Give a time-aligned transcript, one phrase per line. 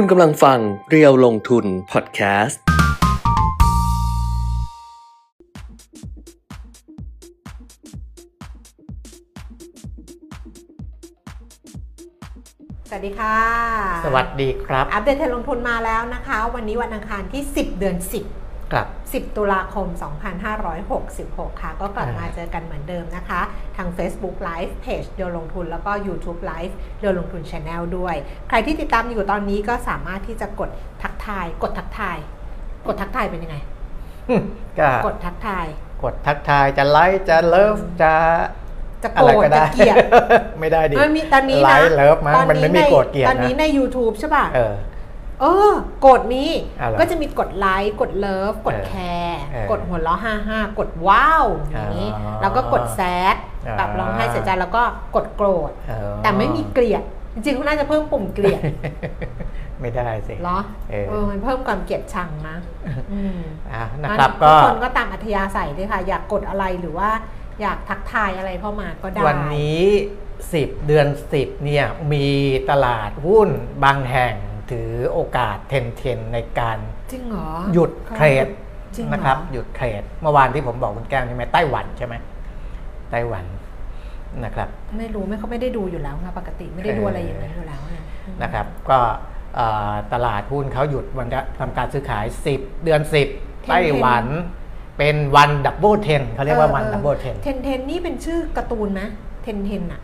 [0.00, 0.58] คุณกำลังฟัง
[0.90, 2.60] เรียวลงทุนพอดแคสต์
[12.88, 13.36] สวัสดีค่ะ
[14.04, 19.86] สวัสดีครับ อัปเดตเทรนด์ลงทุนมาแล้วนะคะ วันนี้วันอังคารที่ 10 เดือน 10 ครับ 10 ตุลาคม
[20.74, 23.40] 2566 ค่ะ ก็กลับอ่ามมาเจอกันเหมือนเดิมนะคะ
[23.76, 28.16] ทาง Facebook Live Page เดียวลงทุน แล้วก็ YouTube Live เดียวลงทุน Channel ด้วย
[28.48, 30.70] ใครที่ติดตามอยู่ตอนนี้ก็สามารถที่จะกด
[31.02, 32.18] ทักทาย กดทักทาย
[32.86, 33.56] กดทักทายเป็นยังไง
[34.78, 35.66] ก็กดทักทาย
[36.04, 38.12] กดทักทายจะไลค์จะ love จะ
[39.02, 39.96] จะอะโกรไรธก็จะได้เกลียด
[40.60, 44.44] ไม่ได้ดิมันมีตอนนี้ไลนะ love มั้งตอมันไม่มีใโกรธเกลียดตอนนี้นะใน YouTube ใช่ป่ะ
[45.40, 45.74] เออเออ
[46.06, 46.44] กดมี
[46.80, 53.00] อะไรก็จะมีกดไลค์กด love กดเออ care เออกดหัวเราะห้าห้ากด wow อย่างนี้อ๋อแล้วก็กด sad
[53.34, 53.36] ด
[53.66, 54.82] อ๋อแบบร้องไห้เสียใจแล้วก็
[55.14, 57.02] กดโกรธเออแต่ไม่มีเกลียด
[57.34, 58.62] จริงๆคุณน่าจะเพิ่มปุ่มเกลียด
[59.80, 60.58] ไม่ได้สิเหรอ
[60.90, 62.56] เออเออมันเพิ่มความเกลียดชังนะ
[63.12, 63.38] อืม
[63.72, 67.10] อะนะครับทุก็กคนก็ตามอัธยาศัยด้วยค่ะ อยากกดอะไรหรือว่า
[67.60, 69.82] อยากทักทายอะไรเข้ามาก็ได้ วันนี้
[70.34, 72.26] 10 เดือน 10เนี่ยมี
[72.70, 73.48] ตลาดหุ้น
[73.84, 74.34] บางแห่ง
[74.70, 76.78] ถือโอกาสเทนเทนในการ
[77.12, 78.46] จริงเหรอหยุดเทรด
[78.96, 82.14] จริงเหอนะครับหยุด trade เมื่อวานที่ผมบอกคุณแก้มใช่ไหมไต้หวันใช่ไหม
[83.10, 83.44] ไต้หวัน
[84.44, 88.02] นะครับไม่รู้ไม่เขาไม่ได้ดูอยู่แล้วค่ะปกติไม่ได้ดูอะไรอย่างนั้นอยู่แล้วนะ
[88.42, 88.98] นะครับ ก็
[89.56, 91.28] เอ่อตลาดหุ้นเขาหยุดวัน
[91.58, 93.00] ทำการซื้อขาย 10 เดือน
[93.34, 94.24] 10 ไต้หวัน
[94.98, 99.02] เป็นวัน double ten เขาเรียกว่าวัน double ten ten ten นี่เป็นชื่อการ์ตูนไหม
[99.42, 100.00] ten ten อะ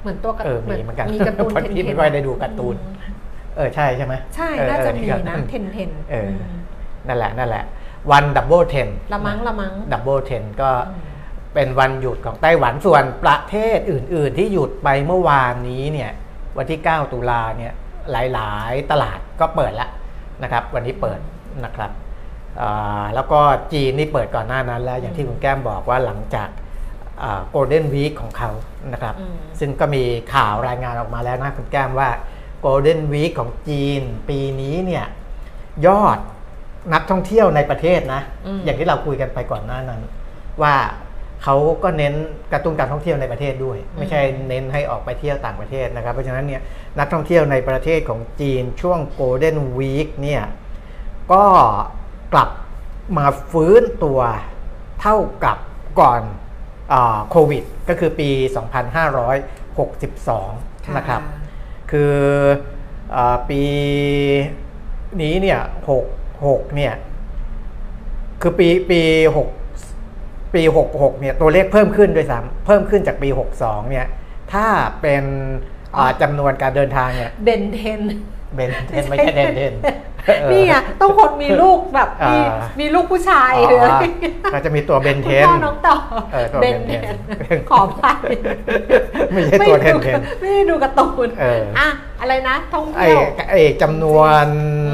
[0.00, 2.76] เหมือนตัวการ์เออมีเหมือนกันมีการ์ตูนเพราะเทนพี่เทไม่นค่อยได้ดูการ์ตูน
[3.56, 6.30] เออใช่ใช่ไหมใช่เออน่าจะเออมีก็นะ ten ten เออ
[7.06, 7.64] นั่นแหละนั่นแหละ
[8.10, 11.10] วัน double ten ละมั้งงละมั้งดั ten ก็อืม
[11.54, 16.10] เป็นวันหยุดของไต้หวันส่วนประเทศอื่น ๆ ที่หยุดไปเมื่อวานนี้เนี่ย
[16.56, 17.72] วันที่ 9 ตุลาเนี่ย
[18.10, 19.90] หลาย ๆ ตลาดก็เปิดแล้ว
[20.42, 21.20] นะครับ วันนี้เปิด
[21.64, 21.90] นะครับ
[22.60, 23.40] อ่าแล้วก็
[23.72, 26.48] จีนนี่เปิดก่อนหน้านั้นแล้ว อย่างที่คุณแก้มบอกว่าหลังจาก
[27.50, 28.50] Golden Week ของเขา
[28.92, 30.04] นะครับอืมซึ่งก็มี
[30.34, 32.08] ข่าวรายงานออกมาแล้วนะคุณแก้มว่า
[32.62, 35.04] โกลเด้นวีคของจีน ปีนี้เนี่ย
[35.86, 36.18] ยอด
[36.94, 40.00] นักท่องเที่ยวในประเทศนะอืมอย่างที่เราคุยกันไปก่อนหน้านั้น
[40.62, 40.74] ว่า
[41.42, 42.14] เขาก็เน้น
[42.52, 46.62] กระตุ้นการท่องเที่ยวในประเทศด้วย ไม่ใช่เน้นให้ออกไปเที่ยวต่างประเทศนะครับ เพราะฉะนั้นเนี่ย
[46.98, 50.42] นักท่องเที่ยวในประเทศของจีนช่วงโกลเด้นวีคเนี่ย
[51.32, 51.44] ก็
[52.32, 52.50] กลับ
[53.18, 54.20] มาฟื้นตัว
[55.00, 55.58] เท่ากับ
[56.00, 56.22] ก่อน
[56.92, 58.30] อาโควิด ก็คือปี
[60.02, 61.20] 2562 นะครับ
[61.92, 62.16] คือ
[63.16, 63.62] อปี
[65.22, 65.60] นี้เนี่ย
[65.90, 66.06] หก
[66.46, 66.94] หกเนี่ย
[68.40, 69.00] คือปีปี
[69.36, 69.48] หก
[70.54, 74.06] ปีหกหกเนี่ยตัวเลขเพิ่มขึ้นด้วยซ้ำเพิ่มขึ้นจากปีหกสองเนี่ย
[74.52, 74.66] ถ้า
[75.00, 75.24] เป็น
[76.22, 78.00] จำนวนการเดินทางเนี่ยเดนเทน
[78.54, 79.74] เบนเทนไม่ใช่เดนเทน
[80.26, 85.96] เออนี่อะต้องคนมีลูกแบบมีอ่ามีลูกผู้ชายอ๋อหรืออะไรอย่างเงี้ยก็จะมีตัวเบนเทคุณนพ่อน้องต่อ
[86.32, 87.16] เออตัวเบเบนนเทเทน
[87.58, 88.18] นขออภัย
[89.32, 91.88] ไม่ใช่ตัวเทนเทนไม่ได้ดูการ์ตูนเอออ่อะ
[92.20, 94.46] อะไรนะท่องไอ้เที่ยวไอ้จำนวน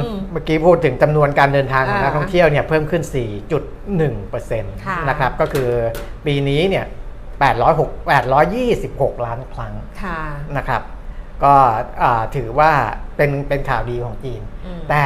[0.03, 3.03] อืมเมื่อกี้พูดถึงจำนวนการเดินทางของอ่านันักท่องเที่ยวเนี่ยเพิ่มขึ้น
[3.79, 5.69] 4.1%ค่ะนะครับก็คือ
[6.25, 6.85] ปีนี้เนี่ย
[7.49, 8.09] 806
[8.49, 10.19] 826 ล้านครั้งค่ะ
[10.57, 10.81] นะครับ
[11.43, 11.53] ก็
[12.01, 12.71] อ่าถือว่า
[13.17, 15.03] เป็นเป็นข่าวดีของจีนอืมแต่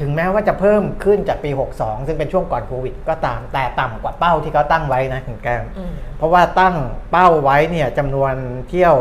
[0.00, 6.76] ถึงแม้ว่าจะเพิ่มขึ้นจากปี 62 ซึ่งเป็นช่วงก่อนโควิด ก็ตามแต่ต่ำกว่าเป้าที่เขาตั้งไว้นะคุณแก้มอืมเพราะว่าตั้ง
[7.12, 8.34] เป้าไว้เนี่ยจำนวน
[8.68, 8.94] เที่ยว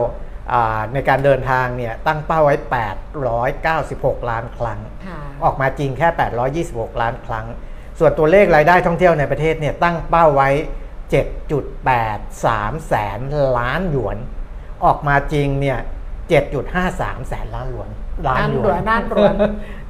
[0.52, 2.56] อ่าในการเดินทางเนี่ยตั้งเป้าไว้
[3.64, 6.08] 896 ล้านครั้งค่ะออกมาจริงแค่
[6.56, 7.46] 826 ล้านครั้ง
[8.00, 10.50] ส่วนตัวเลขรายได้ท่องเที่ยวในประเทศเนี่ยตั้งเป้าไว้
[11.14, 13.20] 7.83 แสน
[13.60, 14.18] ล้านหยวน
[14.86, 15.80] ออกมาจริงเนี่ย
[16.30, 17.90] 7.53 แสนล้านหยวน
[18.28, 19.36] ล้านหยวนล้านหยวน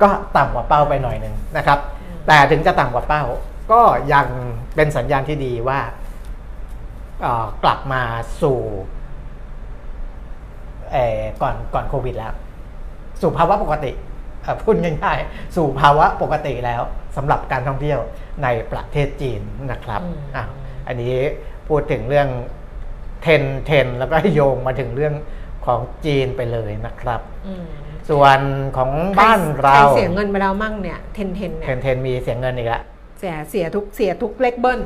[0.01, 1.79] ก็ต่ำกว่าเป้าไปหน่อยหนึ่งนะครับ
[2.27, 3.23] แต่ถึงจะต่ำกว่าเป้า
[3.71, 3.81] ก็
[4.13, 4.27] ยัง
[4.75, 5.79] เป็นสัญญาณที่ดีว่า
[7.21, 8.01] เอ่อกลับมา
[8.41, 8.59] สู่
[10.91, 12.33] เอ่อก่อนก่อนโควิดแล้ว
[13.21, 13.91] สู่ภาวะปกติ
[14.43, 16.81] เอ่อพูดง่ายๆสู่ภาวะปกติแล้ว
[17.15, 17.99] สำหรับการท่องเที่ยว
[18.43, 19.41] ในประเทศจีน
[19.71, 20.45] นะครับอืมอะ
[20.87, 21.15] อันนี้
[21.67, 22.29] พูดถึงเรื่อง
[23.21, 25.13] ten ten แล้วก็โยงมาถึงเรื่อง
[25.65, 27.65] ของจีนไปเลยนะครับอืม
[28.09, 28.39] ส่วน
[28.77, 32.81] ของบ้านเราใครเสียเงินไปแล้วมั่งเนี่ย ten ten tenเนี่ย ten มีเสียเงินอีกแล้ว
[33.19, 34.79] เสียเสียทุกเสียทุกเลขเบิ้ล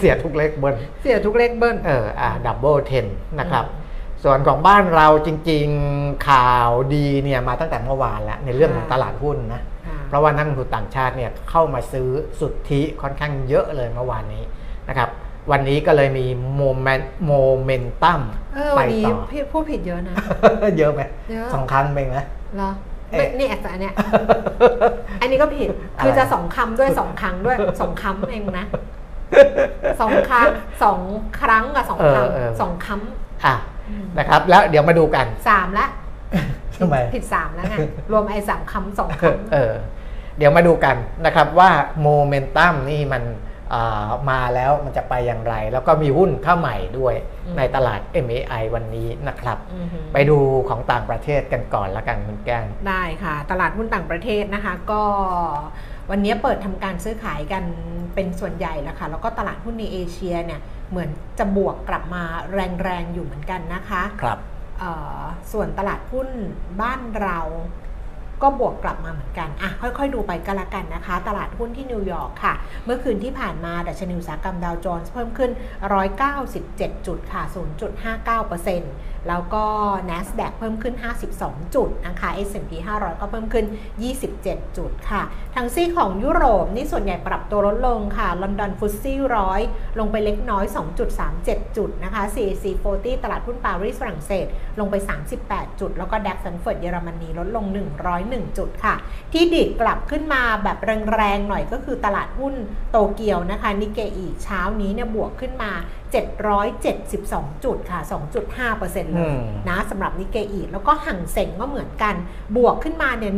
[0.00, 3.06] เสียทุกเลขเบิ้ลเสียทุกเลขเบิ้ลเออ่า double ten
[3.40, 3.82] นะครับอืม
[4.24, 12.08] ส่วนของบ้านเราจริงๆข่าวดีเนี่ยมาตั้งแต่เมื่อวานแล้วในเรื่องของตลาดหุ้นนะค่ะเพราะว่านักลงทุนต่างชาติเนี่ยเข้ามาซื้อ
[12.40, 14.42] สุทธิค่อนข้างเยอะเลยเมื่อวานนี้
[14.88, 15.08] นะครับ
[15.50, 16.26] วันนี้ก็เลยมี
[16.56, 18.20] momen momentum
[18.54, 20.14] เออไปวันนี้ต่อพี่พูดผิดเยอะนะ
[20.78, 21.00] เยอะไหม
[21.30, 22.18] เยอะสองครั้งเป็นไหม
[22.56, 22.70] เหรอ
[23.10, 23.94] เอ๊ะไม่นี่แอบอันเนี้ย
[25.20, 25.68] อันนี้ก็ผิด
[26.04, 28.66] คือจะสองคำด้วยสองครั้งด้วยสองคำเองนะ
[30.00, 30.46] สองครั้ง
[30.82, 31.00] สอง
[31.40, 32.88] ครั้งกับสองคเออเออำสองค
[33.44, 35.86] อะำนะครับ แล้วเดี๋ยวมาดูกันสามละ
[36.78, 37.76] ทำไมผิดสามแล้วไง
[38.12, 39.72] รวมไอ้สามคำสองคำเออ
[40.38, 41.70] เดี๋ยวมาดูกันนะครับว่า
[42.02, 43.53] โมเมนตัมนี่มันอ่า
[44.30, 47.14] มาแล้วมันจะไปอย่างไร แล้วก็มีหุ้นเข้าใหม่ด้วย
[47.46, 50.38] อืมในตลาด MAI วันนี้นะครับอือหือไปดู
[50.68, 55.02] ของต่างประเทศกันก่อนละกันคุณแก้งได้ค่ะ ตลาดหุ้นต่างประเทศนะคะ ก็
[56.10, 57.64] วันนี้เปิดทำการซื้อขายกัน
[58.14, 61.08] เป็นส่วนใหญ่แล้วค่ะ แล้วก็ตลาดหุ้นในเอเชียเนี่ยเหมือน
[61.38, 62.22] จะบวกกลับมา
[62.82, 64.38] แรงๆอยู่เหมือนกันนะคะ ครับ
[64.78, 65.20] เอ่อ
[65.52, 66.28] ส่วนตลาดหุ้น
[66.80, 67.40] บ้านเรา
[68.42, 72.54] ก็บวกกลับมาเหมือนกันอะค่อยๆ ดูไปก็แล้วกันนะคะ ตลาดหุ้นที่นิวยอร์กค่ะ
[72.84, 75.50] เมื่อคืนที่ผ่านมาดัชนีอุตสาหกรรมดาวโจนส์เพิ่มขึ้น
[76.28, 77.42] 197 จุดค่ะ
[78.12, 79.64] 0.59% แล้วก็
[80.10, 80.94] NASDAQ เพิ่มขึ้น
[81.34, 83.66] 52 จุดนะคะ S&P 500 ก็เพิ่มขึ้น
[84.20, 85.22] 27 จุดค่ะ
[85.54, 89.60] ทางซีกของยุโรปนี่ส่วนใหญ่ปรับตัวลดลงค่ะ ลอนดอน FTSE ร้อย
[89.98, 90.64] ลงไปเล็กน้อย
[91.20, 94.46] 2.37 จุดนะคะ CAC 40 ตลาดหุ้นปารีสฝรั่งเศส
[94.78, 94.94] ลงไป
[95.38, 97.64] 38 จุด แล้วก็ DAX แฟรงก์เฟิร์ตเยอรมนีลดลง
[98.12, 98.94] 101 จุดค่ะ
[99.32, 100.78] ที่ดีดกลับขึ้นมาแบบ
[101.14, 102.54] แรงๆหน่อยก็คือตลาดหุ้น
[102.90, 105.72] โตเกียวนะคะนิกเกอิเช้านี้เนี่ยบวกขึ้นมา
[106.14, 108.00] 772 จุดค่ะ
[108.52, 112.14] 2.5%เลอืยมนะสำหรับนิเกอีแล้วก็ห่างเซ็งก็เหมือนกัน
[112.56, 113.34] บวกขึ้นมาเนี่ย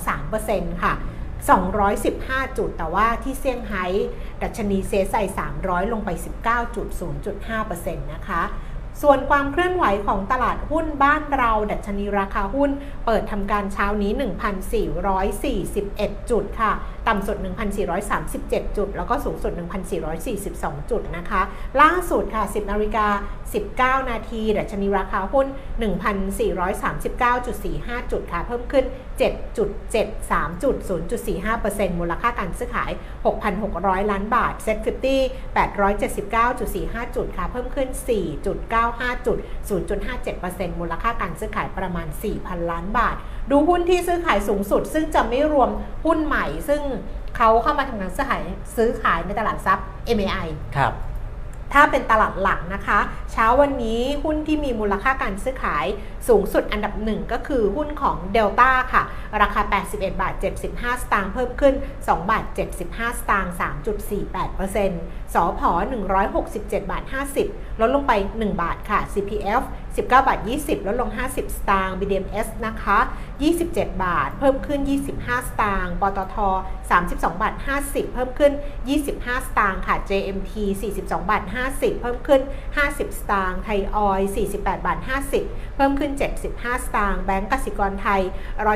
[0.00, 0.94] 1.23%ค่ะ
[1.76, 3.84] 215 จุด แต่ว่าที่เซี่ยงไฮ้
[4.42, 5.14] ดัชนีเซไซ
[5.54, 6.10] 300 ลงไป
[6.86, 8.42] 19.0.5%นะคะ
[9.02, 12.70] ส่วนความเคลื่อนไหวของตลาดหุ้นบ้านเรา ดัชนีราคาหุ้น
[13.06, 14.12] เปิดทำการเช้านี้
[15.40, 16.72] 1,441 จุดค่ะ
[17.08, 17.36] ต่ำสุด
[18.06, 19.52] 1,437 จุด แล้วก็สูงสุด
[20.20, 21.42] 1,442 จุดนะคะ
[21.80, 23.06] ล่าสุดค่ะ 10นาฬิกา
[23.98, 25.46] 19 นาที ดัชนีราคาหุ้น
[27.04, 28.84] 1,439.45 จุดค่ะ เพิ่มขึ้น
[29.18, 30.76] 7.73จุด
[31.38, 32.90] 0.45%มูลค่าการซื้อขาย
[33.50, 37.88] 6,600 ล้านบาทเซ็ต50 879.45 จุดค่ะ เพิ่มขึ้น
[38.52, 42.08] 4.95 จุด 0.57%มูลค่าการซื้อขายประมาณ
[42.38, 43.16] 4,000 ล้านบาท
[43.50, 45.70] ดูหุ้นที่ซื้อขายสูงสุด ซึ่งจะไม่รวม
[46.04, 46.82] หุ้นใหม่ ซึ่ง
[47.36, 48.42] เขาเข้ามาทำการซื้อขาย
[48.76, 49.86] ซื้อขายในตลาดทรัพย์
[50.16, 50.92] MAI ครับ
[51.72, 52.98] ถ้าเป็นตลาดหลักนะคะ
[53.32, 55.86] เช้าวันนี้หุ้นที่มีมูลค่าการซื้อขาย
[56.28, 59.02] สูงสุดอันดับหนึ่งก็คือหุ้นของเดลต้าค่ะ
[59.42, 60.34] ราคา 81 บาท
[60.68, 62.44] 75 สตางค์เพิ่มขึ้น 2 บาท
[62.82, 63.54] 75 สตางค์
[64.64, 65.70] 3.48%สอพอ
[66.30, 67.02] 167 บาท
[67.42, 69.62] 50 ลดลงไป 1 บาทค่ะ CPF
[69.96, 72.98] 19 บาท 20 ลดลง 50 สตางค์ BDMs นะคะ
[73.50, 74.80] 27 บาท เพิ่มขึ้น
[75.14, 76.36] 25 สตางค์ ปตท
[76.90, 77.54] 32 บาท
[77.84, 78.52] 50 เพิ่มขึ้น
[78.98, 80.52] 25 สตางค์ค่ะ JMT
[80.90, 82.42] 42 บาท 50 เพิ่มขึ้น
[82.80, 84.20] 50 สตางค์ ไทยออย
[84.54, 84.98] 48 บาท
[85.38, 86.12] 50 เพิ่มขึ้น
[86.48, 88.22] 75 สตางค์ แบงก์กสิกรไทย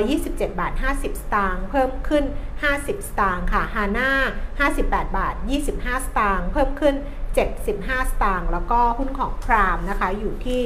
[0.02, 2.24] 127 บาท 50 สตางค์ เพิ่มขึ้น
[2.66, 4.10] 50 สตางค์ค่ะ ฮาน่า
[4.68, 5.34] 58 บาท
[5.70, 6.96] 25 สตางค์ เพิ่มขึ้น
[7.58, 10.62] 75 สตางค์แล้วก็หุ้นของพรามนะคะอยู่ที่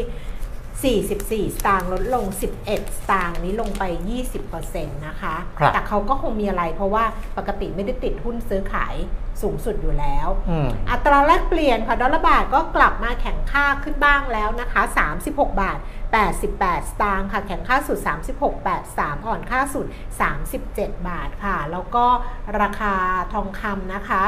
[0.85, 2.25] 44 สตางค์ลดลง
[2.61, 3.83] 11 สตางค์นี้ลงไป
[4.45, 7.05] 20%นะคะ ครับแต่เขาก็คงมีอะไรเพราะว่า
[7.39, 8.95] ปกติไม่ได้ติดหุ้นซื้อขาย
[9.43, 14.83] สูงสุดอยู่แล้ว อืม อัตราแลกเปลี่ยนค่ะดอลลาร์บาทก็กลับมาแข่งค่าขึ้นบ้างแล้วนะคะ
[15.17, 15.79] 36 บาท
[16.35, 17.99] 88 สตางค์ค่ะ แข่งค่าสุด
[18.39, 18.53] 36
[18.87, 19.87] 83 อ่อนค่าสุด
[20.47, 22.05] 37 บาทค่ะ แล้วก็
[22.61, 22.95] ราคา
[23.33, 24.25] ทองคำนะคะ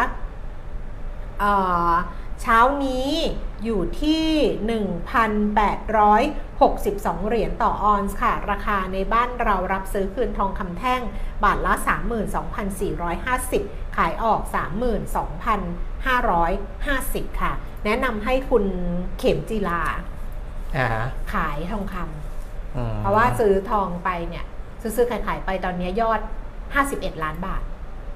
[1.40, 1.52] เอ่
[1.88, 1.92] อ
[2.42, 3.10] เช้านี้
[3.64, 4.24] อยู่ที่
[4.78, 11.00] 1,862 เหรียญต่อออนซ์ค่ะ ราคาในบ้านเรารับซื้อคืนทองคำแท่ง
[11.44, 11.74] บาทละ
[13.24, 14.40] 32,450 ขายออก
[17.26, 17.52] 32,550 ค่ะ
[17.84, 18.64] แนะนำให้คุณ
[19.18, 19.82] เข็มจีลา
[20.76, 21.96] อ่าฮะขายทองค
[22.76, 24.44] อืมำเพราะว่าซื้อทองไปเนี่ย
[24.80, 26.20] ซื้อๆขายๆไปตอนนี้ยอด
[26.72, 27.62] 51 ล้านบาท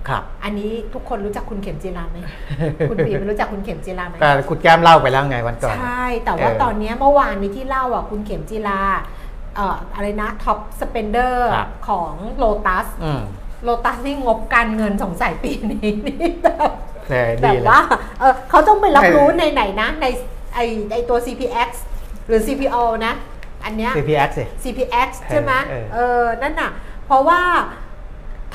[0.08, 2.18] ครับอันนี้ทุกคนรู้จักคุณเข็มจีราไหม
[2.90, 8.80] คุณปีไม่รู้จักคุณเข็มจีราไหมก็คุณแก้มเล่าไปแล้วไงวันก่อน ใช่ แต่ว่าเออตอนนี้เมื่อวานนี้ที่เล่าอะคุณเข็มจีรา
[9.56, 13.22] เอ่ออะไรนะ top spender ครับของโลตัสอืม
[13.64, 16.70] โลตัสนี่งบการเงินสงสัยปีนี้นี่แบบ
[17.08, 17.80] แต่แบดีบเลยว่า
[18.20, 20.06] เออเขาต้องไปรับเออรู้ในไหนนะ ใน
[20.54, 20.58] ไอ
[20.92, 21.70] ไอตัว CPX
[22.26, 22.76] หรือ CPO
[23.06, 23.14] นะ
[23.64, 26.70] อันเนี้ย CPX สิ CPX ใช่ไหมเออเออนั่นน่ะ
[27.06, 27.40] เพราะว่า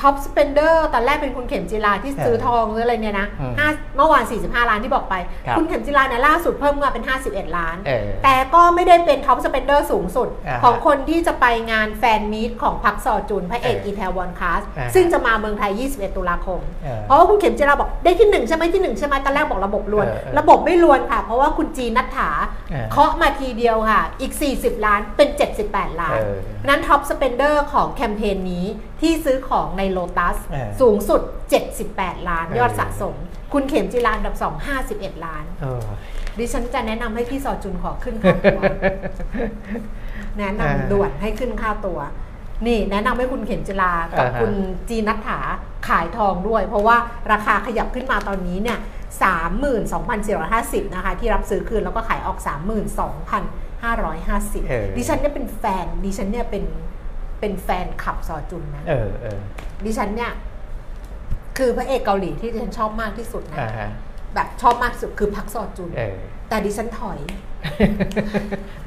[0.00, 5.14] top spender ตอนแรกเป็นคุณเข็มจีราที่ซื้อทองหรืออะไรเนี่ยนะอืมห้าเมื่อวาน 45 ล้านที่บอกไป
[5.46, 22.30] ครับคุณเข็มจีราเนี่ยล่าสุดเพิ่มมาเป็น 51 ล้านเออแต่ก็ไม่ได้เป็น top spender สูงสุดอ่าฮะของคนที่จะไปงาน fan meet ของพักซอจุนพระเอกเออ Itaewon Class อ่าฮะซึ่งจะมาเมืองไทย 21 ตุลาคมเออเพราะว่าคุณเข็มจีราบอกได้ที่หนึ่งใช่ไหมที่หนึ่งใช่ไหมตอนแรกบอกระบบรวนเออเออระบบไม่รวนค่ะ เพราะว่าคุณจีนนัทถา
[22.70, 25.28] เออเคาะมาทีเดียวค่ะอีก 40 ล้านเป็น
[25.66, 26.36] 78 ล้านเออ
[26.68, 28.66] นั้น top spender ของแคมเปญนี้
[29.00, 31.20] ที่ซื้อของในโลตัสเออสูงสุด
[31.74, 33.14] 78 ล้านเออยอดสะสม
[33.52, 35.82] คุณเข็มจีราอันดับ2 51 ล้านเออ
[36.38, 38.60] ดิฉันจะแนะนำให้พี่ซอจุนขอขึ้นค่าตัว
[40.38, 41.98] แนะนำอ่าด่วนให้ขึ้นค่าตัว
[42.66, 44.52] นี่แนะนำให้คุณเข็มจีรากับอ่าฮะคุณ
[44.88, 45.40] จีนัทถา
[45.88, 46.96] ขายทองด้วย เพราะว่า
[47.32, 48.78] ราคาขยับขึ้นมาตอนนี้เนี่ย
[50.06, 56.64] 32,450 นะคะ ที่รับซื้อคืนแล้วก็ขายออก 32,550เออดิฉันเนี่ยเป็นแฟน ดิฉันเนี่ยเป็น
[57.40, 59.38] เป็นแฟนขับซอจุนนะเออเออ
[59.84, 60.32] ดิฉันเนี่ย
[61.58, 63.88] คือพระเอกเกาหลีที่ดิฉันชอบมากที่สุดนะอ่าฮะ
[64.34, 67.18] แบบชอบมากที่สุดคือพักซอจุน เออ แต่ดิฉันถอย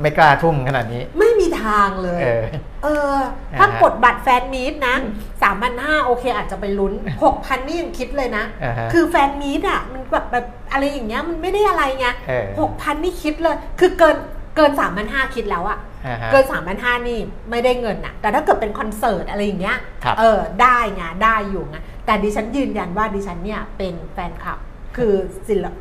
[0.01, 2.43] ไม่กล้าทุ่มขนาดนี้ ไม่มีทางเลย เออ
[2.83, 3.15] เออ
[3.59, 4.95] ถ้าอ่าฮะ กดบัตรแฟนมีตนะ
[5.43, 14.17] สามพันห้าโอเคอาจจะไปลุ้นหกพันนี่ยังคิดเลยนะ อ่าฮะ คือแฟนมีตอะมันแบบแบบอะไรอย่างเงี้ยมันไม่ได้อะไรไงเออหกพันนี่คิดเลย คือเกิน
[14.55, 15.87] เกินสามพันห้าคิดแล้วอะอ่าฮะ
[16.31, 24.59] เกินสามพันห้านี่ไม่ได้เงินอะแต่ถ้าเกิดเป็นคอนเสิร์ตอะไรอย่างเงี้ยครับเออได้ไงได้อยู่ไงแต่ดิฉันยืนยันว่าดิฉันเนี่ยเป็นแฟนคลับ
[24.97, 25.13] คือ
[25.47, 25.75] ศิลป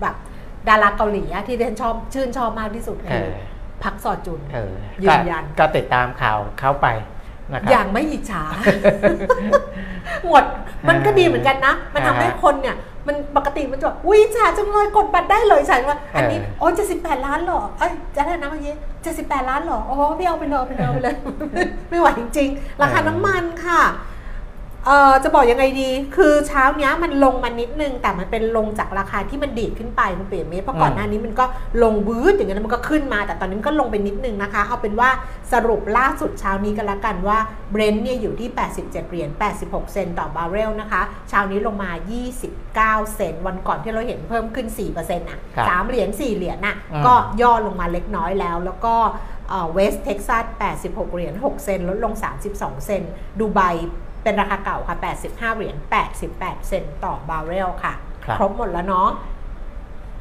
[0.00, 0.14] แบบ
[0.68, 3.32] ดาราเกาหลีอะที่ดิฉันชอบชื่นชอบมากที่สุดเอคืออ
[3.82, 6.86] พักซอจุนเออยืก็นยันก็ติดตามข่าวเขาไป
[7.52, 8.42] นะครับอย่างไม่อิจฉา
[10.28, 10.44] หมด
[10.88, 12.76] มันก็ดีเหมือนกันนะ มันทำให้อ่าฮะคนเนี่ย
[13.06, 21.16] มันปกติมันจะแบบอุ้ยอิจฉาจังเลยกดบัตรได้เลยฉันว่าอันนี้เออโอ้จะสิบแปดล้านเหรอเอ้ยจะได้นะเมื่อกี้จะสิบแปดล้านเหรอโอ้พี่เอาไปเลยเอาไปเลยเอาไปเลย
[21.90, 23.80] ไม่ไหวจริงๆ ราคาน้ำมันค่ะ
[24.86, 31.44] เอ่อจะบอกยังไงดี คือเช้าเนี้ยมันลงมานิดนึง แต่มันเป็นลงจากราคาที่มันดีดขึ้นไปคุณเปียเมตรเพราะก่อนหน้านี้มันก็
[31.82, 35.10] ลงบื้ออย่างเงี้ยแล้วมันก็ขึ้นมา แต่ตอนนี้มันก็ลงไปนิดนึงนะคะ เอาเป็นว่า
[35.52, 37.38] สรุปล่าสุดเช้านี้กันละกันว่า
[37.70, 39.28] เบรนท์เนี่ยอยู่ที่ 87 เหรียญ
[39.60, 41.90] 86 เซนต์ต่อบาร์เรลนะคะ เช้านี้ลงมา
[42.52, 48.94] 29 เซนต์วันก่อนที่เราเห็นเพิ่มขึ้น 4%อะครับสามเหรียญ4เหรียญน่ะอืมก็ย่อลงมาเล็กน้อยแล้วแล้วก็
[49.72, 50.44] เวสเท็กซัส
[50.80, 52.14] 86 เหรียญ 6 เซนต์ลดลง
[52.48, 53.10] 32 เซนต์
[53.40, 53.60] ดูไบ
[54.24, 55.76] เป็นราคาเก่าค่ะ 85 เหรียญ
[56.20, 57.92] 88 เซนต์ต่อบาร์เรลค่ะ
[58.24, 59.08] ครับครบหมดแล้วเนาะ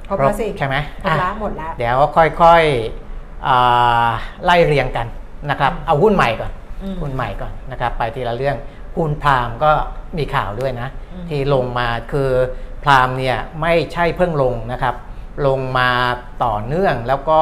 [0.08, 4.10] ครบแล้วสิ ใช่ไหมหมดละอะหมดละเดี๋ยวค่อยๆอ่า
[4.46, 5.08] ไล่เรียงกัน
[5.50, 8.58] นะครับ เอาหุ้นใหม่ก่อนอืมหุ้นใหม่ก่อนนะครับ ไปทีละเรื่อง
[8.98, 9.72] หุ้นพรามก็
[10.18, 12.30] มีข่าวด้วยนะอืมที่ลงมาคือ
[12.84, 14.96] พรามเนี่ยไม่ใช่เพิ่งลงนะครับ
[15.48, 15.90] ลงมา
[16.44, 17.40] ต่อเนื่องแล้วก็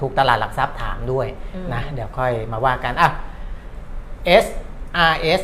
[0.00, 1.26] ถูกตลาดหลักทรัพย์ถามด้วย
[1.74, 3.10] นะ เดี๋ยวค่อยมาว่ากันอะ
[4.44, 5.42] SRS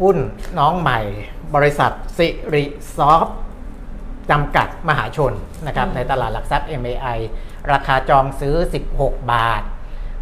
[0.00, 0.16] หุ้น
[0.58, 1.00] น้องใหม่
[1.54, 2.64] บริษัทสิริ
[2.96, 3.26] ซอฟ
[4.30, 5.32] จำกัดมหาชน
[5.66, 7.18] นะครับอืมในตลาดหลักทรัพย์ MAI
[7.72, 8.54] ราคาจองซื้อ
[8.94, 9.62] 16 บาท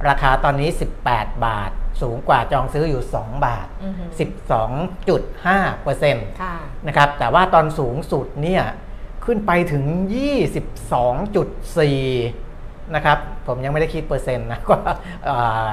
[0.08, 0.68] ราคาตอนนี้
[1.06, 1.70] 18 บาท
[2.02, 4.10] สูงกว่าจองซื้ออยู่ 2 บาทอือหือ
[4.76, 6.56] 12.5เปอร์เซ็นต์ค่ะ
[6.86, 8.62] นะครับแต่ว่าตอนสูงสุดเนี่ย
[9.24, 9.84] ขึ้นไปถึง
[11.16, 14.76] 22.4นะครับผมยังไม่ได้คิดเปอร์เซ็นต์นะก็
[15.24, 15.66] เอ่อ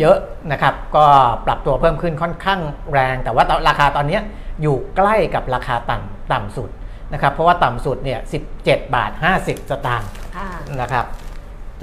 [0.00, 0.16] เยอะ
[0.52, 1.04] นะครับ ก็
[1.46, 2.60] ปรับตัวเพิ่มขึ้นค่อนข้าง
[2.92, 4.22] แรง แต่ว่าตอนราคาตอนเนี้ย
[4.62, 6.70] อยู่ใกล้กับราคาต่ำต่ำสุด
[7.12, 8.20] นะครับ เพราะว่าต่ำสุดเนี่ย
[8.56, 10.48] 17 บาท 50 สตางค์ค่ะ
[10.80, 11.06] นะครับ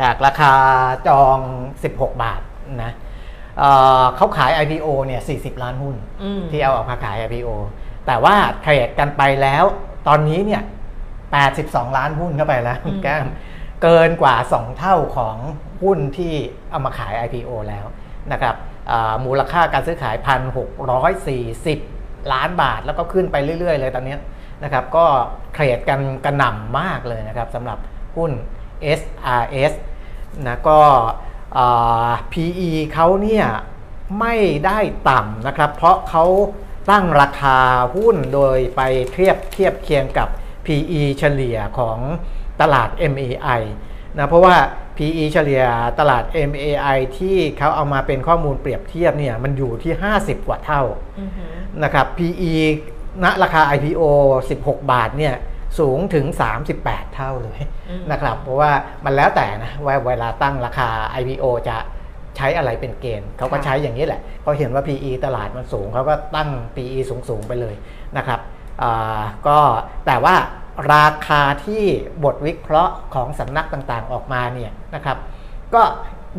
[0.02, 0.54] จากราคา
[1.08, 1.38] จอง
[1.84, 2.42] 16 บาท
[2.84, 2.92] นะ
[3.58, 3.70] เอ่
[4.02, 7.50] อเขาขาย IPO เนี่ย 40 ล้านหุ้นอืมที่เอาออกมาขาย IPO
[8.08, 9.64] แต่ว่าเทรดกันไปแล้ว
[10.08, 10.62] ตอนนี้เนี่ย
[11.30, 13.26] 82 ล้านหุ้นเข้าไปแล้วอืมแก้ม
[13.84, 15.38] เกินกว่า 2 เท่าของ
[15.82, 16.34] หุ้นที่
[16.70, 17.86] เอามาขาย IPO แล้ว
[18.32, 18.56] นะครับ
[19.26, 20.16] มูลค่าการซื้อขาย
[21.04, 24.18] 1,640 ล้านบาทแล้วก็ขึ้นไปเรื่อย ๆ เลยตอนนี้
[24.64, 25.06] นะครับก็
[25.54, 27.80] เทรดกันกระหน่ำมากเลยนะครับสำหรับ
[28.16, 28.32] หุ้น
[29.00, 29.74] SRS
[30.48, 30.80] นะก็
[32.32, 33.46] PE เขาเนี่ย
[34.20, 34.36] ไม่
[34.66, 36.26] ได้ต่ำนะครับ เพราะเขา
[36.92, 37.58] ตั้งราคา
[37.96, 40.28] หุ้นโดยไปเทียบเทียบเคียงกับ
[40.66, 41.98] PE เฉลี่ยของ
[42.62, 43.62] ตลาด MAI
[44.18, 44.56] นะเพราะว่า
[45.02, 45.64] PE เฉลี่ย
[46.00, 50.84] ตลาด MAI ที่เขาเอามาเป็นข้อมูลเปรียบเทียบเนี่ยมันอยู่ที่ 50 กว่าเท่า
[51.20, 51.54] อือหือ
[51.84, 52.54] นะครับ PE
[53.24, 54.02] ณราคา IPO
[54.52, 55.36] 16 บาทเนี่ย
[55.80, 56.26] สูงถึง
[56.72, 58.72] 38 เท่าเลยอืมนะครับ เพราะว่า
[59.06, 60.90] มันแล้วแต่นะว่าเวลาตั้งราคา
[61.20, 61.78] IPO จะ
[62.38, 67.76] ใช้อะไรเป็นเกณฑ์เขาก็ใช้อย่างนี้แหละเขาเห็นว่า PE ตลาดมันสูงเขาก็ตั้ง PE สูง ๆ ไปเลย
[68.18, 68.40] นะครับ
[68.82, 69.58] อ่าก็
[70.08, 70.36] แต่ว่า
[70.94, 71.84] ราคาที่
[72.24, 75.18] บทวิเคราะห์ของสำนักต่างๆออกมาเนี่ยนะครับ
[75.74, 75.82] ก็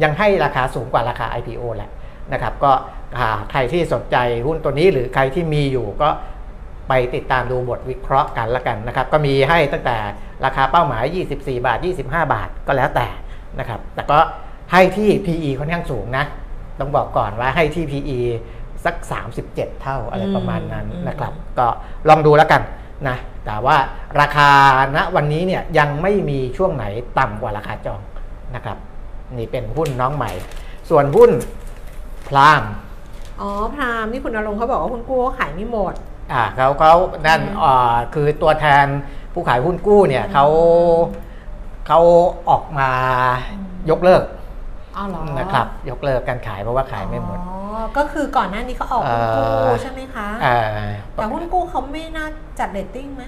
[0.02, 1.90] ยังให้ราคาสูงกว่าราคา IPO แหละ
[2.32, 2.72] นะครับก็
[3.18, 6.08] อ่าใครที่สนใจหุ้นตัวนี้หรือใครที่มีอยู่ก็
[6.88, 9.96] ไปติดตามดูบทวิเคราะห์กันละกันนะครับ ก็มีให้ตั้งแต่
[10.44, 13.08] ราคาเป้าหมาย 24 บาท 25 บาทก็แล้วแต่
[13.58, 14.18] นะครับ แต่ก็
[14.72, 16.24] ให้ที่ PE ค่อนข้างสูงนะ
[16.80, 18.18] ต้องบอกก่อนว่าให้ที่ PE
[18.84, 18.94] สัก
[19.38, 21.66] 37 เท่าอะไรประมาณนั้นอืมนะครับ ก็
[22.08, 22.62] ลองดูแล้วกัน
[23.08, 23.16] นะ
[23.46, 23.76] แต่ว่า
[24.20, 24.50] ราคา
[24.96, 26.84] ณวันนี้เนี่ยยังไม่มีช่วงไหน
[27.18, 28.00] ต่ำกว่าราคาจอง
[28.54, 28.76] นะครับ
[29.38, 30.30] นี่เป็นหุ้นน้องใหม่
[30.90, 31.30] ส่วนหุ้น
[32.28, 32.62] พลาม
[33.40, 35.94] อ๋อพรามนี่คุณนรงค์เขาบอกว่าคุณกู้เขาขายไม่หมด
[36.32, 36.94] อ่าเขาเขา
[37.26, 38.86] นั่นอืมอ่าคือตัวแทน
[39.32, 40.46] ผู้ขายหุ้นกู้เนี่ยเขา
[41.86, 42.00] เขา
[42.50, 42.90] ออกมา
[43.90, 44.41] ยกเลิกอ๋อเหรอ
[45.38, 50.58] นะครับยกเลิกการขายเพราะว่าขายไม่หมดออ๋อก็คือก่อนหน้านี้เขาออกหุ้นกู้เอ่อใช่ไหมคะอ่า
[51.14, 52.26] แต่หุ้นกู้เขาไม่น่า
[52.58, 53.24] จัดเรตติ้งไหม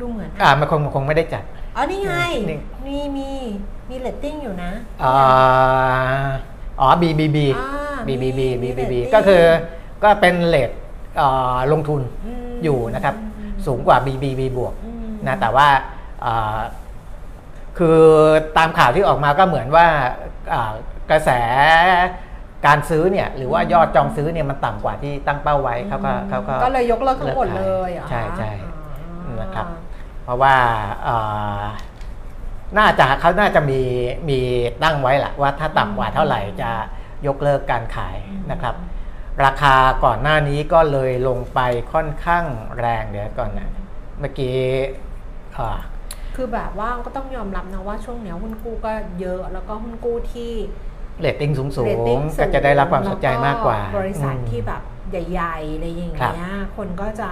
[0.00, 1.44] ดูเหมือนอ่ามันคงคงไม่ได้จัด
[1.76, 2.14] อ๋อนี่ไง
[2.50, 3.28] นี่มีมี
[3.90, 4.70] มีเรตติ้งอยู่นะ
[5.02, 5.14] อ่า
[6.80, 9.42] อ๋อ BBB อ่า BBB มี BBB rating ก็คือ
[10.02, 10.70] ก็เป็นเกรด
[11.20, 15.68] อ่าลงทุนอยู่นะครับอืมสูงกว่า BBB บวกอืมนะแต่ว่า
[16.24, 16.58] อ่า
[17.78, 18.00] คือ
[18.58, 20.37] ตามข่าวที่ออกมาก็เหมือนว่าอ่า
[21.10, 21.30] กระแส
[22.66, 28.50] การซื้อเนี่ยหรือว่ายอดจองซื้อเนี่ยมันต่ำกว่าที่ตั้งเป้าไว้เขาก็เขาก็ก็เลยยกเลิกทั้งหมดเลิกขายเลยเหรอใช่ใช่
[29.26, 29.66] อ๋อนะครับ
[30.24, 30.54] เพราะว่า
[31.06, 31.64] อ่า
[32.78, 33.80] น่าจะเขาน่าจะมี
[34.28, 34.40] มี
[34.82, 36.70] ตั้งไว้แหละว่าถ้าต่ำกว่าเท่าไหร่จะ
[37.26, 38.18] ยกเลิกการขาย
[38.50, 38.74] นะครับ
[39.44, 39.74] ราคา
[40.04, 41.60] ก่อนหน้านี้ก็เลยลงไป
[41.92, 42.44] ค่อนข้าง
[42.78, 43.70] แรงเดี๋ยวก่อนนะ
[44.20, 44.56] เมื่อกี้
[45.56, 45.80] อ่า
[46.40, 50.52] คือแบบว่าก็ต้องยอมรับนะว่าช่วงเนี้ยหุ้นกู้ก็เยอะแล้วก็หุ้นกู้ที่
[51.20, 57.30] เรตติ้งสูงเรตติ้งๆก็จะได้รับความสนใจมากกว่าแล้วบริษัทอืมที่แบบใหญ่ๆอะไรอย่างครับเงี้ยคนก็จะ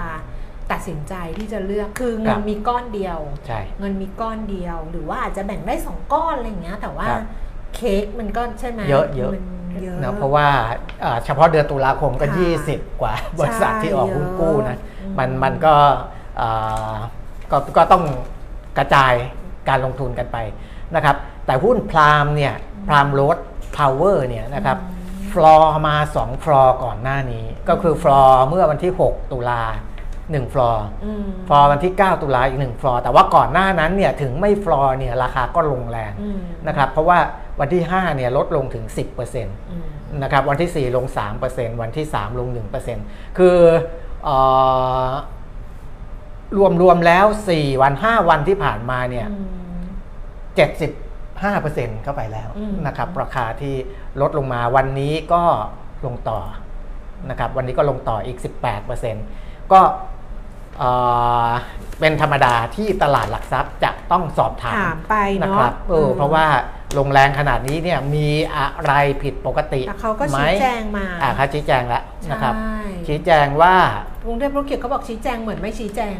[0.72, 7.22] ตัดสินใจที่จะเลือกคือเงิรับมีก้อนเดียวใช่เงินมีก้อนเดียว หรือว่าอาจจะแบ่งได้สองก้อนอะไรอย่างเงี้ย แต่ว่าครับ
[7.74, 9.44] เค้กมันก็ใช่ไหมเยอะเยอะมัน
[9.82, 10.46] เยอะนะเพราะว่า
[11.04, 12.36] อ่าเฉพาะเดือนตุลาคมก็ค่ะ
[12.70, 15.74] 20 กว่าบริษัทที่ออกหุ้นกู้นะเยอะมันอืมมันก็
[16.40, 16.96] อ่า
[17.50, 18.04] ก็ก็ต้อง
[18.78, 19.12] กระจาย
[19.68, 20.36] การลงทุนกันไป
[20.94, 21.16] นะครับ
[21.46, 22.54] แต่หุ้น Prime เนี่ย
[22.88, 23.36] Prime Road
[23.76, 24.78] Power เนี่ยนะครับ
[25.32, 29.62] ฟลอร์มา 2 ฟลอร์ก่อนหน้านี้ ก็คือฟลอร์เมื่อวันที่ 6 ตุลา
[30.08, 37.18] 1ฟลอร์อืมฟลอร์วันที่ 9 ตุลาอีก 1 ฟลอร์แต่ว่าก่อนหน้านั้นเนี่ยถึงไม่ฟลอร์เนี่ยราคาก็ลงแรงอืมนะครับเพราะว่า
[37.60, 39.84] วันที่5เนี่ยลดลงถึง 10%อืม
[40.22, 41.06] นะครับวันที่ 4 ลง
[41.44, 42.48] 3%วันที่ 3 ลง
[42.94, 43.58] 1%คือ
[44.24, 44.30] เอ
[45.08, 45.10] อ
[46.56, 49.86] รวมรวมแล้ว4วัน5วันที่ผ่านมาเนี่ยอืม
[50.56, 53.74] 75%เข้าไปแล้วอืมนะครับราคาที่
[54.20, 55.42] ลดลงมาวันนี้ก็
[56.06, 56.40] ลงต่อ
[57.30, 58.38] นะครับวันนี้ก็ลงต่ออีก
[59.04, 59.80] 18%ก็
[60.78, 60.90] เอ่
[61.46, 61.48] อ
[62.00, 66.46] เป็นธรรมดาที่ตลาดหลักทรัพย์จะต้องสอบถามถามไปนะเนาะครับเออเพราะว่า
[66.98, 73.74] ลงแรงขนาดนี้เนี่ยมีอะไรผิดปกติแต่เขาก็ไหมชี้แจงมาอ่าเขาชี้แจงแล้วนะครับใช่ชี้แจงว่า
[74.24, 76.16] กรุงเทพธุรกิจเขาบอกชี้แจงเหมือนไม่ชี้แจง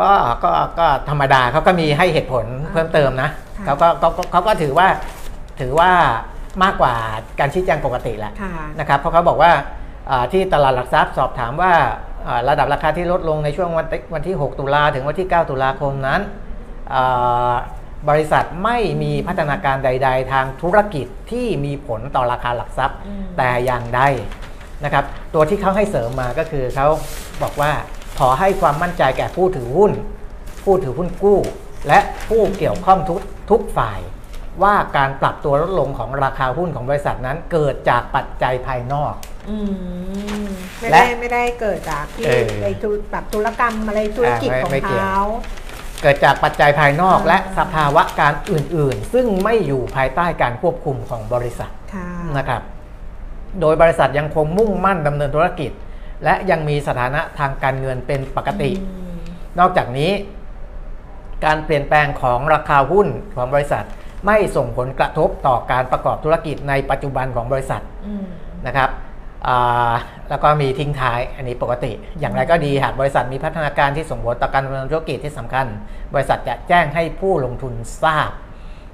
[0.00, 0.10] ก็
[0.44, 4.88] ก็ก็ธรรมดาเขาก็มีให้เหตุผลอ่าเพิ่มเติมนะค่ะเขาก็เขาก็เขาก็ถือว่า
[5.60, 5.90] ถือว่า
[6.62, 6.94] มากกว่า
[7.38, 9.52] การชี้แจงปกติแหละค่ะนะครับเพราะเขาบอกว่า
[10.10, 12.07] อ่าที่ตลาดหลักทรัพย์สอบถามว่าอ่า
[12.48, 16.20] ระดับราคาที่ลดลงในช่วงวันที่วันที่ 6 ตุลาถึงวันที่ 9 ตุลาคมนั้น
[16.94, 17.54] อ่า
[18.08, 24.00] บริษัทไม่มีพัฒนาการใด ๆ ทางธุรกิจที่มีผลต่อราคาหลักทรัพย์อืมแต่อย่างใด
[24.84, 25.04] นะครับ
[25.34, 26.86] ตัวที่เขาให้เสริมมาก็คือเขา
[27.42, 27.72] บอกว่า
[28.18, 29.92] ขอให้ความมั่นใจแก่ผู้ถือหุ้น
[30.64, 31.40] ผู้ถือหุ้นกู้
[31.88, 34.00] และผู้เกี่ยวข้องทุกทุกฝ่าย
[34.62, 39.37] ว่าการปรับตัวลดลงของราคาหุ้นของบริษัทนั้นเกิดจากปัจจัยภายนอกอืม
[40.78, 45.22] ไม่และได้ไม่ได้เกิดจากที่เออไอ้ธุรแบบธุรกรรมอะไรธุรกิจอ่าไม่ของไม่เกี่ยวเขา
[46.02, 52.08] เกิดจากปัจจัยภายนอกอ่าและสภาวะการอื่นๆ ซึ่งไม่อยู่ภายใต้การควบคุมของบริษัทค่ะ
[52.38, 52.62] นะครับ
[53.60, 55.70] โดยบริษัทยังคงมุ่งมั่นดำเนินธุรกิจ
[56.24, 59.16] และยังมีสถานะทางการเงินเป็นปกติอืม
[59.58, 60.10] นอกจากนี้
[61.44, 63.84] การเปลี่ยนแปลงของราคาหุ้นของบริษัท
[64.26, 68.24] ไม่ส่งผลกระทบต่อการประกอบธุรกิจในปัจจุบันของบริษัทอืม
[68.66, 69.07] นะครับอ่า
[70.28, 75.66] แล้วก็มีทิ้งท้ายอันนี้ปกติ อย่างไรก็ดีหากบริษัทมีพัฒนาการที่ส่งผลต่อการดำเนินธุรกิจที่สำคัญ
[76.14, 78.30] บริษัทจะแจ้งให้ผู้ลงทุนทราบ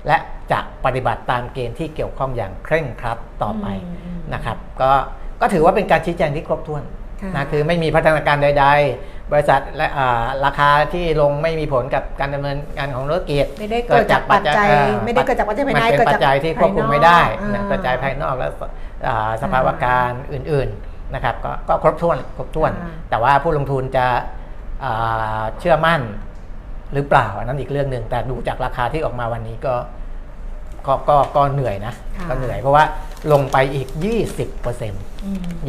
[0.06, 0.18] และ
[0.52, 4.92] จะปฏิบัติตามเกณฑ์ที่เกี่ยวข้องอย่างเคร่งครัดต่อไปอืมอืมนะครับ ก็
[5.40, 7.03] ก็ถือว่าเป็นการชี้แจงที่ครบถ้วนค่ะ
[7.36, 8.66] นะคือไม่มีพัฒนาการใด
[8.98, 18.48] ๆ บริษัทและอ่าราคาที่ลงไม่มีผลกับการดำเนินงานของธุรกิจไม่ได้เกิดจากปัจจัยเอ่อไม่ได้เกิดจากปัจจัยภายในมันเป็นเกิดปัจจากจัยที่ควบคุมไม่ได้ภายนอกนะอ่าปัจจัยภายนอกและ
[19.06, 24.06] อ่าสภาวะการอื่นๆนะครับก็ก็ครบถ้วนครบถ้วนอ่าแต่ว่าผู้ลงทุนจะ
[24.84, 26.00] อ่าเชื่อมั่น
[26.94, 29.74] หรือเปล่าอันนั้นอีกเรื่องหนึ่งแต่ดูจากราคาที่ออกมาวันนี้ก็
[30.86, 32.84] ก็ก็ก็เหนื่อยนะค่ะก็เหนื่อยเพราะว่า
[33.32, 34.06] ลงไปอีก 20%อ
[34.82, 34.94] อืม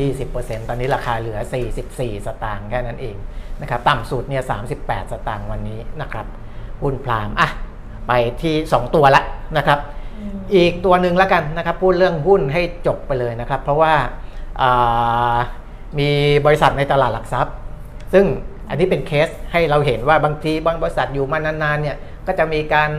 [0.10, 1.39] 20%ตอนนี้ราคาเหลือ
[1.82, 3.15] 44 สตางค์แค่นั้นเอง
[3.62, 4.44] นะครับต่ำสุดเนี่ย
[4.78, 6.26] 38 สตางค์วันนี้นะครับ
[6.82, 7.50] หุ้นพรามอะ
[8.08, 9.22] ไปที่ 2 ตัวละ
[9.58, 9.80] นะครับ
[10.56, 13.94] อีกตัวหนึ่งแล้วกันนะครับพูดเรื่องหุ้นให้จบไปเลยนะครับ เพราะว่า
[14.62, 15.36] อ่า
[16.00, 16.10] มี
[16.46, 17.56] บริษัทในตลาดหลักทรัพย์
[18.13, 18.26] ซึ่ง
[18.70, 22.89] อันนี้เป็นเคสให้เราเห็นว่าบางทีบางบริษัทอยู่มานานๆเนี่ยก็จะมีการ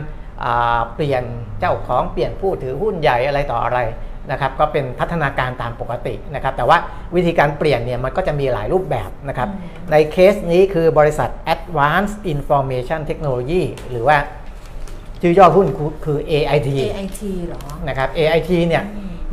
[0.44, 1.22] อ่าเปลี่ยน
[1.60, 3.78] เจ้าของเปลี่ยนผู้ถือหุ้นใหญ่อะไรต่ออะไร
[4.30, 6.78] นะครับก็เป็นพัฒนาการตามปกตินะครับแต่ว่า
[7.14, 9.48] วิธีการเปลี่ยนเนี่ยมันก็จะมีหลายรูปแบบนะครับ
[9.92, 14.16] ในเคสนี้คือบริษัท Advanced Information Technology หรือว่า
[15.22, 15.66] ชื่อย่อหุ้น
[16.04, 18.84] คือ AIT AIT เหรอนะครับ AIT เนี่ย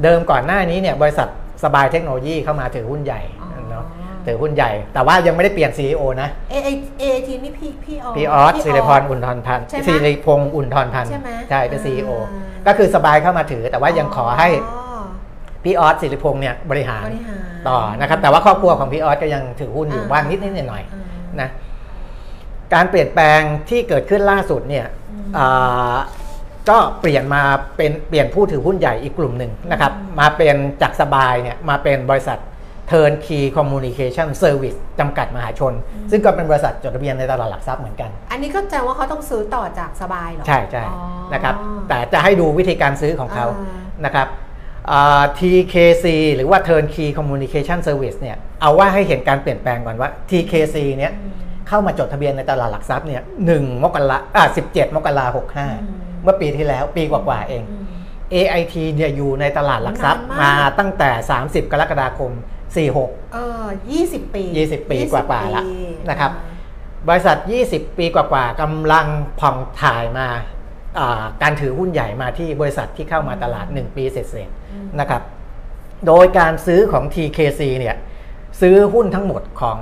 [0.03, 1.27] เดิมก่อนหน้านี้เนี่ยบริษัท
[1.63, 3.85] สบายเทคโนโลยีเข้ามาถือหุ้นใหญ่อ๋อเนาะ
[4.25, 14.82] ถือหุ้นใหญ่ แต่ว่ายังไม่ได้เปลี่ยน CEO นะ AIT นี่พี่พี่ออพี่ออสสิริพรอุ่นทรพันธ์ใช่ไหมสิริพงษ์อุ่นทรพันธ์ใช่ไหมใช่เป็น CEO อ่าก็คือสบายเข้ามาถือแต่ว่ายังขอให้อ๋อ
[15.63, 21.49] พี่ออสสิริพงษ์เนี่ยบริหารบริหารต่อนะครับ แต่ว่าครอบครัวของพี่ออสก็ยังถือหุ้นอยู่อ่าบ้างนิดนิดหน่อยหน่อยอ่าๆนะ
[22.73, 25.95] การเปลี่ยนแปลงที่เกิดขึ้นล่าสุดเนี่ยอืมอ่า
[26.69, 27.43] ก็เปลี่ยนมา
[27.77, 32.39] เป็นเปลี่ยนผู้ถือหุ้นใหญ่อีกกลุ่มหนึ่งนะครับ มาเป็นจากสบายเนี่ยมาเป็นบริษัท
[32.91, 35.73] Turnkey Communication Service จำกัดมหาชน
[36.11, 40.99] ซึ่งก็เป็นบริษัทจดทะเบียนในตลาดหลักทรัพย์เหมือนกัน อันนี้ก็แปลว่าเขาต้องซื้อต่อจากสบายเหรอ ใช่ใช่อ๋อ
[41.33, 41.55] นะครับ
[41.89, 44.52] แต่จะให้ดูวิธีการซื้อของเขาอ่านะครับอ่า
[45.39, 51.11] TKC หรือว่า Turnkey Communication Service เนี่ยเอาว่าให้เห็นการเปลี่ยนแปลงก่อนว่า TKC เนี่ย
[51.67, 55.67] เข้ามาจดทะเบียนในตลาดหลักทรัพย์เนี่ยหนึ่งมกราอ่า17มกราหกห้า
[56.23, 57.85] เมื่อปีที่แล้วปีกว่าๆเองอืม
[58.33, 61.09] AIT เนี่ยอยู่ในตลาดหลักทรัพย์นานมากมาตั้งแต่
[61.41, 62.31] 30 กรกฎาคม
[62.83, 65.75] 46เออยี่สิบปี 20 ปีกว่าๆละปี
[66.09, 66.31] นะครับ
[67.07, 67.37] บริษัท
[67.69, 69.07] 20 ปีกว่าๆกำลัง
[69.39, 70.62] ผ่องถ่ายมาอ่า
[71.41, 75.21] การถือหุ้นใหญ่มาที่บริษัทที่เข้ามาตลาด 1 ปีเสร็จๆนะครับ
[76.07, 77.95] โดยการซื้อของ TKC เนี่ย
[78.61, 79.77] ซื้อหุ้นทั้งหมดของ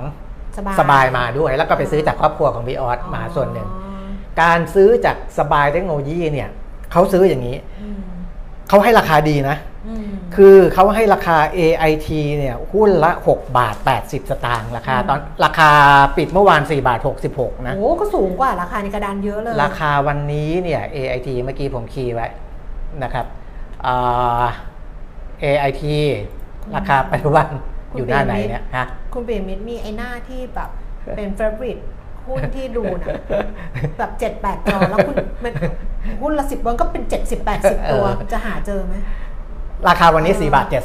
[0.56, 3.68] สบายสบายมาด้วย แล้วก็ไปซื้อจากครอบครัวของพี่ออสอ๋อมาส่วนหนึ่ง
[4.42, 6.48] การซื้อจากสบายเทคโนโลยีเนี่ย
[6.92, 7.98] เขาซื้ออย่างนี้อืม
[8.72, 9.56] เขาให้ราคาดีนะ
[9.88, 12.08] อืมคือเขาให้ราคา AIT
[12.38, 15.70] เนี่ยหุ้นละ 6 บาท 80 สตางค์ราคาตอนราคา
[16.16, 16.98] ปิดเมื่อวาน 4 บาท
[17.32, 22.28] 66 นะ โอ้ก็สูงกว่าราคาในกระดานเยอะเลย ราคาวันนี้เนี่ย AIT เมื่อกี้ผมคีย์ไว้
[23.02, 23.26] นะครับ
[23.86, 24.44] อ่า
[25.42, 25.82] AIT
[26.76, 27.46] ราคาปัจจุบัน
[27.90, 30.70] คุณอยู่หน้าไหนเปรมมิตรเนี่ยฮะคุณเปรมมิตรมีไอ้หน้าที่แบบ
[31.16, 31.78] เป็นเฟ v o r i t
[32.28, 33.08] หุ้นที่ดูนะ
[33.98, 35.52] แบบเจ็ดแปดจอแล้วคุณมัน
[36.22, 38.94] หุ้นละสิบวันก็เป็นเจ็ดสิบแปดสิบตัวจะหาเจอไหม
[39.88, 40.82] ราคาวันนี้ 4 บาทเออ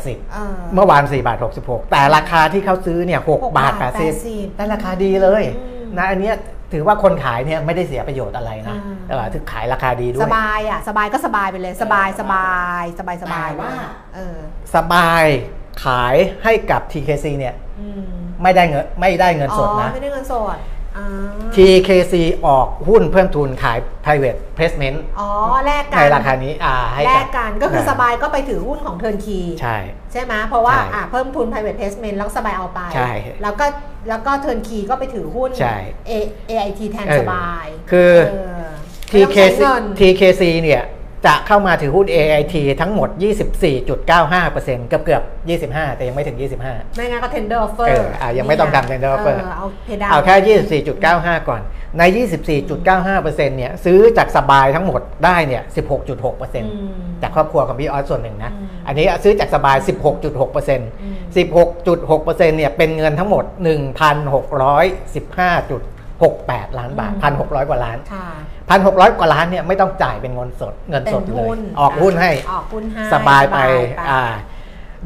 [0.47, 6.35] 70 เมื่อวาน 4 บาท 66 แต่ราคาที่เขาซื้อเนี่ย6บาทบาท80 80ได้ราคาดีเลยอืมนะอันเนี้ย
[6.73, 13.73] ถือว่าคนขายเนี่ยไม่ได้เสียประโยชน์อะไรนะอ่าเออถึงขายราคาดีด้สวยบายอะสบายก็สบายไปเลย สบายสบายสบายสบายแต่ว่า
[14.15, 14.37] เออ
[14.75, 15.25] สบาย
[15.85, 18.03] ขายให้กับ TKC เนี่ยอืม
[18.43, 20.59] ไม่ได้เงินไม่ได้เงินสดอ๋อนะไม่ได้เงินสดอ่า
[21.55, 22.13] TKC
[22.45, 25.29] ออกหุ้นเพิ่มทุนขาย private placement อ๋อ
[25.65, 29.77] แลกกันในราคานี้อ่าให้แลกับกกันก็คือสบายก็ไปถือหุ้นของเทิร์นคีย์ใช่
[30.11, 33.11] ใช่ไหมเพราะว่าใช่อะเพิ่มทุน private placement แล้วสบายเอาไปใช่
[33.43, 33.65] แล้วก็
[34.09, 35.75] แล้วก็เทิร์นคีย์ก็ไปถือหุ้นใช่
[36.09, 36.11] A
[36.49, 38.65] AIT แทนเออสบาย คือเออ
[39.09, 40.83] ไม่ต้องใช้ TKC เงิน TKC เนี่ย
[41.27, 43.09] จะเข้ามาถือหุ้น AIT ทั้งหมด
[43.79, 50.59] 24.95%เกือบเกือบๆ25 แต่ยังไม่ถึง 25 ไม่งั้นก็ tender offer เอออะยังไม่ต้องทำ tender offer เอาเพดานเอาแค่
[51.09, 51.61] 24.95 ก่อน
[51.99, 52.03] ใน
[52.59, 55.63] 24.95%เนี่ยซื้อจากสบายทั้งหมดได้เนี่ย
[56.21, 63.43] 16.6%จากครอบครัวของพี่ออสส่วนหนึ่งนะอืมอันนี้ซื้อจากสบาย 16.6% 16.6%เนี่ยเป็นเงินทั้งหมด
[66.21, 68.27] 1,615.68 ล้านบาท1,600กว่าล้านค่ะ
[68.79, 73.57] 1,600กว่าล้านเนี่ยไม่ต้องจ่ายเป็นเงินสดเงินสดเป็นเลหุ้ยนออกหุ้นให้ออกหุ้นให้สบายไป
[74.11, 74.23] อ่า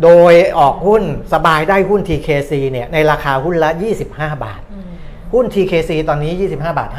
[0.03, 3.69] โดยออกหุ้นสบายได้หุ้น TKC เนี่ยในราคาหุ้นละ
[4.07, 4.85] 25 บาทอืม
[5.33, 6.89] หุ้น TKC ตอนนี้ 25 บาท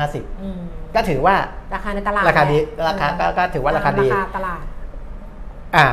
[0.43, 1.37] อืม50 ก็ถือว่า
[1.75, 4.65] ราคาในตลาดราคาดีแหละราคาก็ก็ถือว่าราคาดีราคาตลาด
[5.77, 5.89] อ่า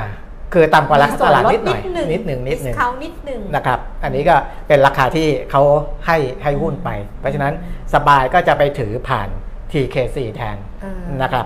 [0.54, 1.82] คือต่ำกว่าราคาส่ตวนลาดลนิดหน่อย
[2.14, 4.36] นิดหนึ่งนิดหนึ่งเขานิดหนึ่งนะครับอันนี้ก็
[4.68, 5.62] เป็นราคาที่เขา
[6.08, 7.54] ให้ให้หุ้นไป เพราะฉะนั้น
[7.94, 9.30] สบายก็จะไปถือผ่าน
[9.72, 11.46] TKC แทนเออนะครับ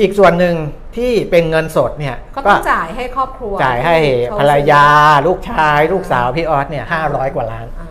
[0.00, 0.54] อีกส่วนหนึ่ง
[0.96, 4.84] ที่เป็นเงินสดเนี่ยก็ต้องจ่ายให้ครอบครัว จ่ายให้ที่เขภรรยา
[5.26, 7.88] ลูกชาย ลูกสาวพี่ออสเนี่ยห้าร้อยกว่าล้านอ่า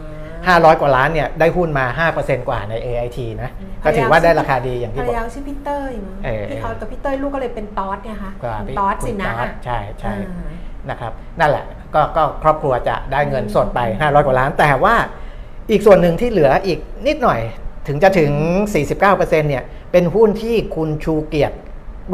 [0.47, 3.51] ห้าร้อยกว่าล้านเนี่ยได้หุ้นมา5%กว่าใน AIT นะ
[3.83, 10.51] ก็ถือว่าได้ราคาดีอย่างภรที่รบอกยาชื่อพี่เต้ยมั้งเออพี่เขากับพี่เต้ยลูกก็เลยเป็นตอสเนี่ยค่ะก็พี่ตอสสินะคุณตอสใช่ใช่อ่า
[10.89, 14.95] นะครับนั่นแหละก็ก็ครอบครัวจะได้เงินสดไป 500 กว่าล้าน แต่ว่า
[15.71, 17.39] อีกส่วนหนึ่งที่เหลืออีกนิดหน่อย
[17.87, 18.31] ถึงจะถึง
[18.85, 21.55] 49%เนี่ยเป็นหุ้นที่คุณชูเกียรติ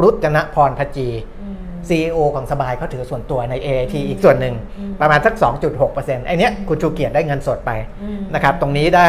[0.02, 1.08] รุจนพรพจี
[1.42, 1.56] อืม
[1.88, 4.54] CEO ของสบายเขาถือส่วนตัวใน AIT อีกส่วนหนึ่ง
[5.00, 5.34] ประมาณสัก
[5.80, 7.70] 2.6%ไอ้เนี้ยคุณชูเกียรติได้เงินสดไป
[8.02, 9.08] อืมนะครับตรงนี้ได้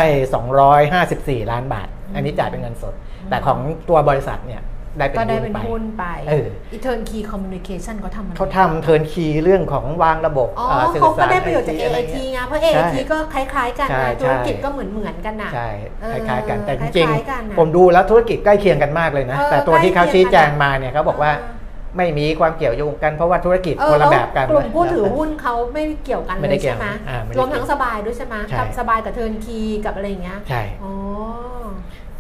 [0.76, 2.94] 254 ล้านบาท อันนี้จ่ายเป็นเงินสด
[3.30, 4.64] แต่ของตัวบริษัทเนี่ย
[5.00, 15.70] ได้เป็นก็ได้หุ้นเป็นไปหุ้นไปเอออี Turnkey Communication เขาทำอะไรเขาทำเทิร์นคีย์เรื่องของวางระบบสื่อสารอ๋อเขาก็ได้ประโยชน์จาก AIT เงี้ยไงเพราะใช่ AIT ก็คล้าย ๆ กันใช่นะธุรกิจใช่ก็เหมือนเหมือนๆกันนะใช่
[16.02, 21.55] เออคล้ายๆกันแต่คจล้ายๆริงกันน่ะๆผมดูแล้วธุรกิจใกล้เคียงกันมากเลยนะเออแต่ตัวที่เขาใกล้เคียงชี้แจงมาเนี่ยเขาบอกว่าเออ
[21.98, 30.92] ไม่มีความเกี่ยวโยงกันเพราะว่าธุรกิจเอคอนละล้วแบบกันกลุ่มผู้ถือหุ้นเขาไม่เกี่ยวกันไม่เลได้ยเกี่ยใช่วไหมอ่าไม่ได้รวมทั้งสบายด้วยใช่ไหมใช่กับสบายกับเทิร์นคีย์กับอะไรอย่างเงี้ยใช่อ๋อ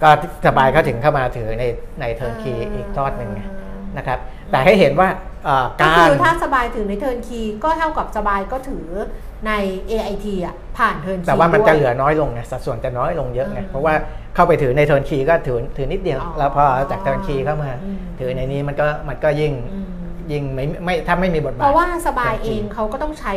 [0.01, 0.09] ก็
[0.47, 1.63] สบายเขาถึงเข้ามาถือใน
[2.01, 3.41] ในเทิร์นคีย์อีกทอดหนึ่งไง
[3.97, 4.19] นะครับ
[4.51, 5.09] แต่ให้เห็นว่า
[5.45, 8.85] เอ่อก็การคือถ้าสบายถือในเทิร์นคีย์ก็เท่ากับสบายก็ถือ
[9.47, 9.51] ใน
[9.91, 13.93] AIT อะผ่านเทิร์นคีย์แต่ว่ามันจะเหลืด้วยอน้อยลงไงสัดส่วนจะน้อยลงเยอะไงอืมเพราะว่า
[14.35, 19.87] เข้าไปถือในเทิร์นคีย์ก็ถือถือนิดเดียวอ๋อแล้วพอจากเทิร์นคีย์เข้ามาอืมถือในนี้มันก็มันก็ยิ่งอืม
[20.31, 23.33] ยิ่งไม่ไม่ถ้าไม่มีบทบาทเพราะว่าสบายจริเองงเขาก็ต้องใช้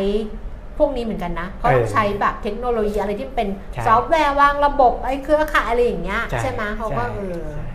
[0.77, 7.65] พวกนี้เหมือนกันนะเขาต้องเออใช้แบบเทคโนโลยีอะไรที่เป็นใช่ซอฟต์แวร์วางระบบไอ้เครือข่ายอะไรอย่างเงี้ยใช่ไหมเขาก็ใช่เออใช่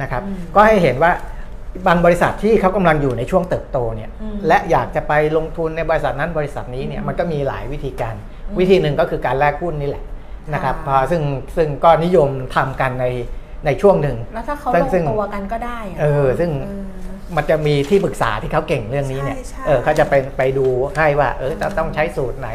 [0.00, 1.12] นะครับอืมก็ให้เห็นว่า
[1.86, 8.14] บางบริษัทที่เขากำลังอยู่ในช่วงเติบโตเนี่ยอืมและอยากจะไปลงทุนในบริษัทนั้นบริษัทนี้เนี่ยอืมมันก็มีหลายวิธีการ
[8.48, 10.04] อืมวิธีหนึ่งก็คือการแลกหุ้นนี่แหละ
[10.52, 11.22] นะครับค่ะพอซึ่ง
[11.56, 13.06] ซึ่งก็นิยมทำกันใน
[13.66, 16.82] ในช่วงหนึ่ง แล้วถ้าเขาซึ่ลงงซึ่งตัวกันก็ได้ะเออ ซึ่งเออ
[17.36, 20.66] มันจะมีที่ปรึกษาที่เขาเก่งเรื่องนี้เนี่ยใช่ใช่เออเขาจะไปไปดู
[20.98, 22.48] ให้ว่า เออจะต้องใช้สูตรไหน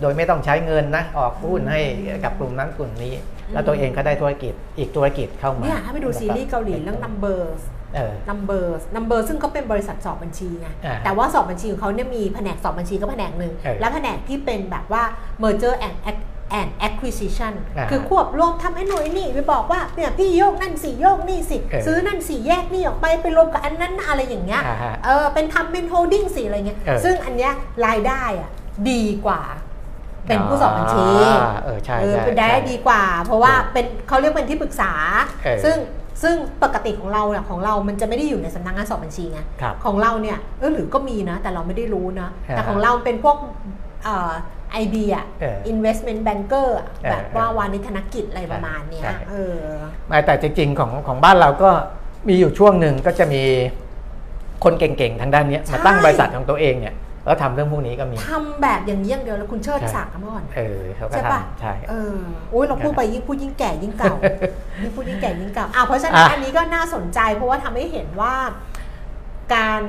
[0.00, 1.80] โดยไม่ต้องใช้เงนนะ ออกหุ้นให้
[2.24, 3.14] กับกลุ่มนั้นกลุ่มนี้
[3.52, 7.60] แล้วตัวเองก็ได้ธุรกิจอีกธุรกิจเข้ามา เนี่ยถ้าไปดูซีรีส์เกาหลีเรื่อง numbers
[7.94, 15.02] เออ numbers numbers ซึ่งเขาเป็นบริษัทสอบบัญชีไงอ่าแต่ว่าสอบบัญชีของเขาเนี่ยมีแผนกสอบบัญชีก็แผนกหนึ่งเออและแผนกที่เป็นแบบว่า
[15.42, 16.26] merger and ac-
[16.58, 27.52] and acquisition อ่าคือควบรวมทำไอ้หน่วยนี่ไปบอกว่าเนี่ยพี่โยกนั่นสี่โยกนี่สิเออซื้อนั่นสี่แยกนี่ออกไปไปรวมกับอันนั้นนะอะไรอย่างเงี้ยอ่าฮะเออเป็นทำเป็น holding สิอะไรเงี้ยเออซึ่งอันเนี้ย
[27.86, 28.50] รายได้อะ
[28.90, 29.42] ดีกว่า
[30.28, 34.92] เป็นผู้สอบบัญชีอ่าเออใช่เออใช่เป็นได้ใช่ดีกว่า เพราะว่าเป็นเขาเรียกเป็นที่ปรึกษา
[35.44, 35.76] เออซึ่ง
[36.22, 43.36] ซึ่งปกติของเราเนี่ยของเรามันจะไม่ได้อยู่ในสำนักงานสอบบัญชีไงครับของเราเนี่ยเออหรือก็มีนะ แต่เราไม่ได้รู้นะอ่าแต่ของเราเป็นพวก
[44.74, 49.58] เอ่อไอเดียเออ investment banker อะเออแบบว่าเออวานิธนกิจอะไรประมาณเนี้ยใช่เออ
[50.08, 51.70] ไม่แต่จริงๆของของบ้านเราก็
[52.28, 53.42] มีอยู่ช่วงหนึ่งก็จะมี
[54.64, 56.94] คนเก่งๆทางด้านเนี้ยใช่มาตั้งบริษัทของตัวเองเนี่ย
[57.26, 62.16] แล้วทำเรื่องพวกนี้ก็มีทำแบบอย่างนี้อย่างเดียวแล้วคุณเชิดใช่ศักดิ์อะเมื่อก่อนเออเขาก็ใช่ปะทำใช่เออ
[62.50, 64.14] โอ้ยเราพูดไปยิ่งพูดยิ่งแก่ยิ่งเก่า
[64.82, 68.34] ยิ่งพูดยิ่งแก่ยิ่งเก่าอะเพราะฉะนั้นอะอันนี้ก็น่าสนใจเพราะว่าทำให้เห็นว่า
[69.54, 69.82] การ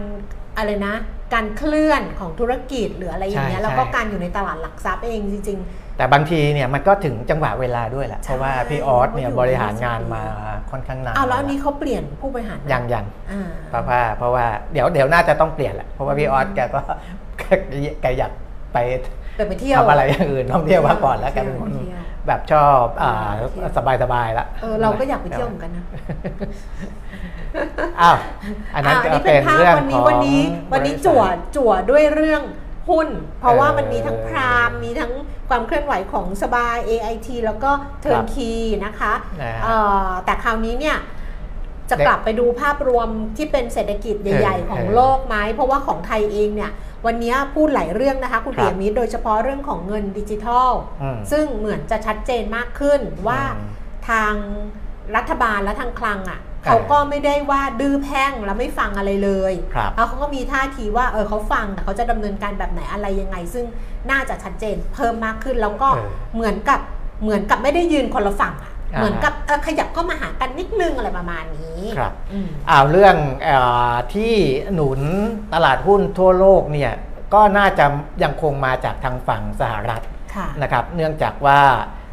[0.57, 0.95] อะไรนะ
[1.33, 5.59] การเคลื่อนของธุรกิจหรืออะไรอย่างเงี้ยแล้วก็การอยู่ในตลาดหลักทรัพย์เองจริง
[5.97, 10.23] แต่บางทีเนี่ยมันก็ถึงจังหวะเวลาด้วยแหละ ใช่เพราะว่าพี่ออสเนี่ยเพบราะอยู่ริหารงานมา
[10.71, 16.81] ค่อนข้างๆนานอ้าวแล้วอันนี้เขาเปลี่ยนผู้บริหารไหมยังยังอ่า เพราะว่าเพราะว่าเดี๋ยวเดี๋ยวน่าจะต้องเปลี่ยนแหละเพราะว่าพี่ออสแกก็
[18.01, 18.31] แกอยาก
[18.73, 18.77] ไป
[19.37, 23.13] เดินไปเที่ยวทำอะไรอย่างอื่นท่องเที่ยวมาก่อนแล้วแกเป็นคนเที่ยวแบบชอบอ่า
[23.51, 25.83] เที่ยวสบายสบายๆละ เออเราก็อยากไปเที่ยวเหมือนกันนะ
[28.01, 28.17] อ้าว
[28.75, 30.41] อันนั้นอ่าก็นี่เป็เป็นนภาพเรื่องวันขนี้องวันนี้
[30.73, 31.21] วันนี้บริษัทจั่ว
[31.55, 32.43] จั่วด้วยเรื่อง
[32.89, 35.11] หุ้น เพราะว่าเออมันมีทั้งพรามมีทั้ง
[35.49, 38.51] ความเคลื่อนไหวของสบาย AIT แล้วก็เทิร์นคี
[38.85, 39.75] นะคะนะฮะเอ่
[40.07, 40.97] อแต่คราวนี้เนี่ย
[41.89, 46.71] จะเด็กกลับไปดูภาพรวมที่เป็นเศรษฐกิจใหญ่เออๆของเออโลกไหม เพราะว่าของไทยเองเนี่ย
[47.05, 53.71] วันนี้พูดหลายเรื่องนะคะ คุณครับเปียมิตรโดยเฉพาะเรื่องของเงินดิจิทัลอืมซึ่งเหมือนจะชัดเจนมากขึ้นว่าอืม
[54.09, 54.33] ทาง
[55.15, 63.65] รัฐบาลและทางคลังอะ เออเขาก็ไม่ได้ว่าดื้อแพ่งแล้วไม่ฟังอะไรเลยครับแล้วเขาก็มีท่าทีว่าเออเขาฟังแต่เขาจะดำเนินการแบบไหนอะไรยังไง ซึ่ง
[64.11, 66.79] น่าจะชัดเจนเพิ่มมากขึ้นแล้วก็เออเหมือนกับ
[67.23, 73.49] เหมือนกับไม่ได้ยืนคนละฝั่งอะอ่าเหมือนกับเออขยับเข้ามาหากันนิดนึงอะไรประมาณนี้ครับอืมอ้าวเรื่องเอ
[73.91, 74.33] อที่
[74.73, 75.01] หนุน
[75.53, 76.93] ตลาดหุ้นทั่วโลกเนี่ย
[77.33, 77.85] ก็น่าจะ
[78.23, 80.03] ยังคงมาจากทางฝั่งสหรัฐ
[80.35, 82.04] ค่ะนะครับ เนื่องจากว่าเอ่อ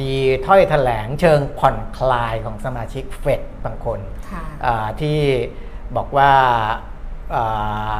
[0.00, 0.12] มี
[0.46, 4.00] ถ้อยแถลงเชิงผ่อนคลายของสมาชิกเฟดบางคน
[4.32, 5.18] ค่ะเอ่อที่
[5.96, 6.32] บอกว่า
[7.32, 7.44] เอ่
[7.94, 7.96] อ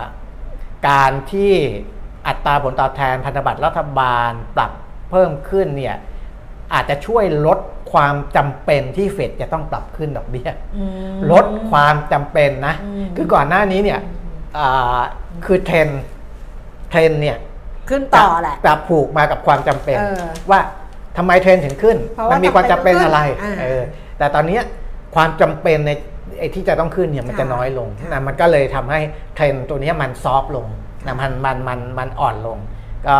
[0.88, 1.53] การที่
[2.27, 4.73] อัตราผลตอบแทนพันธบัตรรัฐบาลปรับ
[5.11, 5.97] เพิ่มขึ้นเนี่ย
[6.75, 7.59] อาจจะช่วยลด
[7.92, 14.01] ความจำเป็นที่เฟดจะต้องปรับขึ้นดอกเบี้ยอืมลดความจำเป็นนะอืมคือก่อนหน้านี้เนี่ย
[14.59, 15.01] อ่า
[15.45, 16.03] คือเทรนด์
[16.90, 17.37] เทรนด์เนี่ย
[17.88, 20.61] ขึ้นต่อแหละจะผูกมากับความจำเป็นเออว่า
[21.16, 23.83] ทำไมเทรนด์ถึงขึ้นเพราะว่ามันมีความจำเป็นอะไรจำเป็นต้องขึ้นเออ
[24.18, 24.62] แต่ตอนเนี้ย
[25.14, 25.90] ความจำเป็นใน
[26.38, 29.01] ไอ้ที่จะต้องขึ้นเนี่ยมันก็จะน้อยลงค่ะนะมันก็เลยทำให้
[29.35, 30.66] เทรนด์ตัวเนี้ยมัน soft ลง
[31.07, 32.59] นะมันมันมันมันอ่อนลง
[33.09, 33.16] ก็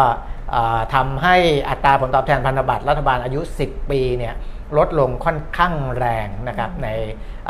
[0.51, 1.37] เอ่อทำให้
[1.69, 4.35] อัตราผลตอบแทนพันธบัตรรัฐบาลอายุ 10 ปีเนี่ย
[4.79, 6.89] ลดลงค่อนข้างแรงนะครับใน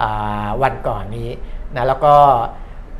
[0.00, 1.31] อ่าวันก่อนนี้
[1.74, 2.14] นะแล้วก็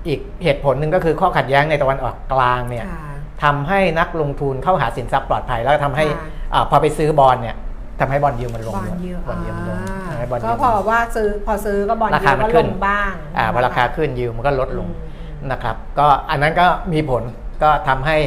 [0.09, 7.57] อีกเหตุผลหนึ่งก็คือข้อขัดแย้งในตะวันออกกลางเนี่ยค่ะ ทำให้นักลงทุนเข้าหาสินทรัพย์ปลอดภัย แล้วก็ทำให้ค่ะอาพอไปซื้อบอลเนี่ย
[8.00, 17.22] ทำให้บอลยิวมันลงบอลด้วยยิวบอลยิวมันลงอ่าทำให้บอลยิก็วพอว่าซื้อพอซื้อก็บอลรายิคาวมันก็ขึ้ลนงบ้างอ่าพอราคาขึ้นยิวมันก็ลดลงอืมนะครับ ก็อันนั้นก็มีผล
[17.62, 18.18] ก็ทำให้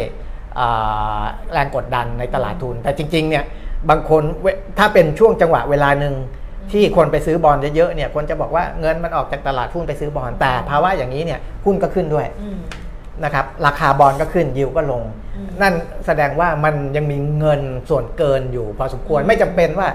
[0.59, 1.21] อ่า
[1.53, 3.43] แรงกดดันในตลาดทุน แต่จริงๆเนี่ย
[3.89, 4.47] บางคนเว
[4.79, 6.13] ถ้าเป็นช่วงจังหวะเวลาหนึ่ง
[6.71, 12.57] ที่คนไปซื้อบอลเยอะๆเนี่ยคนจะบอกว่าเงินมันออกจากตลาดหุ้นไปซื้อบอลแต่ภาวะอย่างนี้เนี่ยหุ้นก็ขึ้นด้วยอืม
[13.23, 15.03] นะครับราคาบอลก็ขึ้นยิวก็ลง
[15.35, 15.73] อืมนั่น
[16.05, 19.89] แสดงว่ามันยังมีเงินส่วนเกินอยู่พอสมควรอืมไม่จำเป็นว่า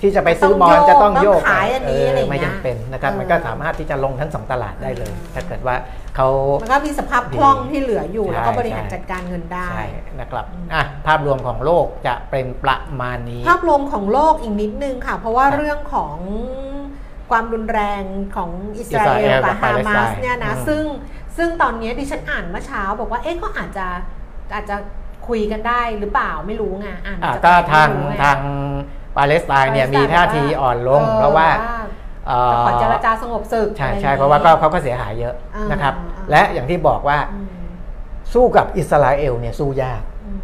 [0.00, 5.76] ที่จะไปซื้อบอลต้องโยกจะต้องโยกต้องขายอันนี้เอะไรอย่างเงี้ยไม่จำเป็นนะครับเออมันก็สามารถที่จะลงทั้งสองตลาดได้เลยอืมถ้าเกิดว่า
[6.16, 6.28] เขา
[6.62, 9.84] มันก็มีสภาพคล่องที่เหลืออยู่ใช่แล้วก็บริหารใช่จัดการเงินได้ใช่
[10.20, 16.16] นะครับอืมอะภาพรวมของโลกจะเป็นประมาณนี้ ภาพรวมของโลกอีกนิดนึงค่ะ เพราะว่าครับเรื่องของ
[17.30, 18.02] ความรุนแรง
[18.36, 20.82] ของอิสราเอลอิสราเอลกักับบฮามาสปาเลสไตน์เนี่ยนะอืมซึ่ง
[21.40, 23.86] ซึ่งตอนนี้ดิฉันอ่านเมื่อเช้า บอกว่าเอ๊ะก็อาจจะ
[24.54, 24.76] อาจจะ
[25.28, 28.38] คุยกันได้หรือเปล่าไม่รู้ไงอ่านอะจกก็ทางไม่รู้ไทาง
[29.16, 31.48] ปาเลสไตน์เนี่ยปาเลสไตน์มีท่าทีอ่อนลง เพราะว่า
[32.26, 37.46] เอ่อจะขอเจรจาสงบศึกใช่อไอย่งใช่นี้เพราะว่าก็เขาก็เสียหายเยอะอ่านนะครับอ่าและอย่างที่บอกว่าอืม
[38.32, 40.40] สู้กับอิสราเอลเนี่ยสู้ยากอืม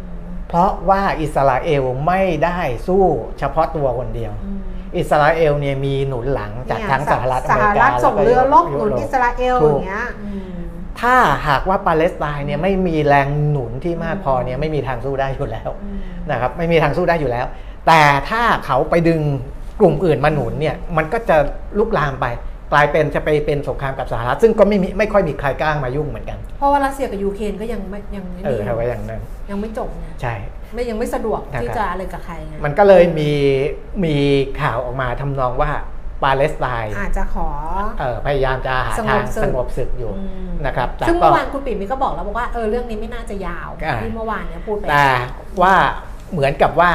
[0.47, 3.03] เพราะว่าอิสราเอลไม่ได้สู้
[3.39, 4.57] เฉพาะตัวคนเดียวอืม
[4.97, 10.56] อิสราเอลเนี่ยมีหนุนหลังจากเนี่ยทั้งสหรัฐอสเมหริรักาฐส่งแล้วก็เรือรบหนุนยุโรปอิสราเอลถูอกย่างเงี้ยอืม
[11.01, 11.15] ถ้า
[11.47, 15.99] หากว่าปาเลสไตน์เนี่ยไม่มีแรงหนุนที่มากพอเนี่ยไม่มีทางสู้ได้อยู่แล้วอืม
[16.31, 17.45] นะครับไม่มีทางสู้ได้อยู่แล้ว
[17.87, 19.21] แต่ถ้าเขาไปดึง
[19.79, 21.37] กลุ่มอื่นมาหนุนเนี่ยมันก็จะ
[21.77, 22.25] ลุกลามไป
[22.71, 30.33] กลายเป็นจะไปเป็นสงครามกับสหรัฐซึ่งก็ไม่มีไม่ค่อยมีใครกล้ามายุ่งเหมือนกัน เพราะว่ารัสเซียกับยูเครนก็ยังไม่ยังไม่เออมีถ้าไว้อย่างนั้นยังไม่จบไงใช่
[30.73, 33.31] ไม่ยังไม่สะดวกนะครับที่จะอะไรกับใครไงมันก็เลยมี
[34.03, 34.15] มี
[34.61, 35.71] ข่าวออกมาทำนองว่า
[36.23, 37.49] ปาเลสไตน์อาจจะขอ
[37.99, 45.07] เอ่อพยายามจะหาสงทาบงศึกสงบศึกอยู่อืมนะครับแต่ซึ่งก็เมื่อวานคุณปิ่มมีก็บอกแล้วบอกว่าเออเรื่องนี้ไม่น่าจะยาวอ่าที่เมื่อวานเนี่ยพูดไปแต่
[45.61, 45.73] ว่า
[46.31, 46.91] เหมือนกับว่า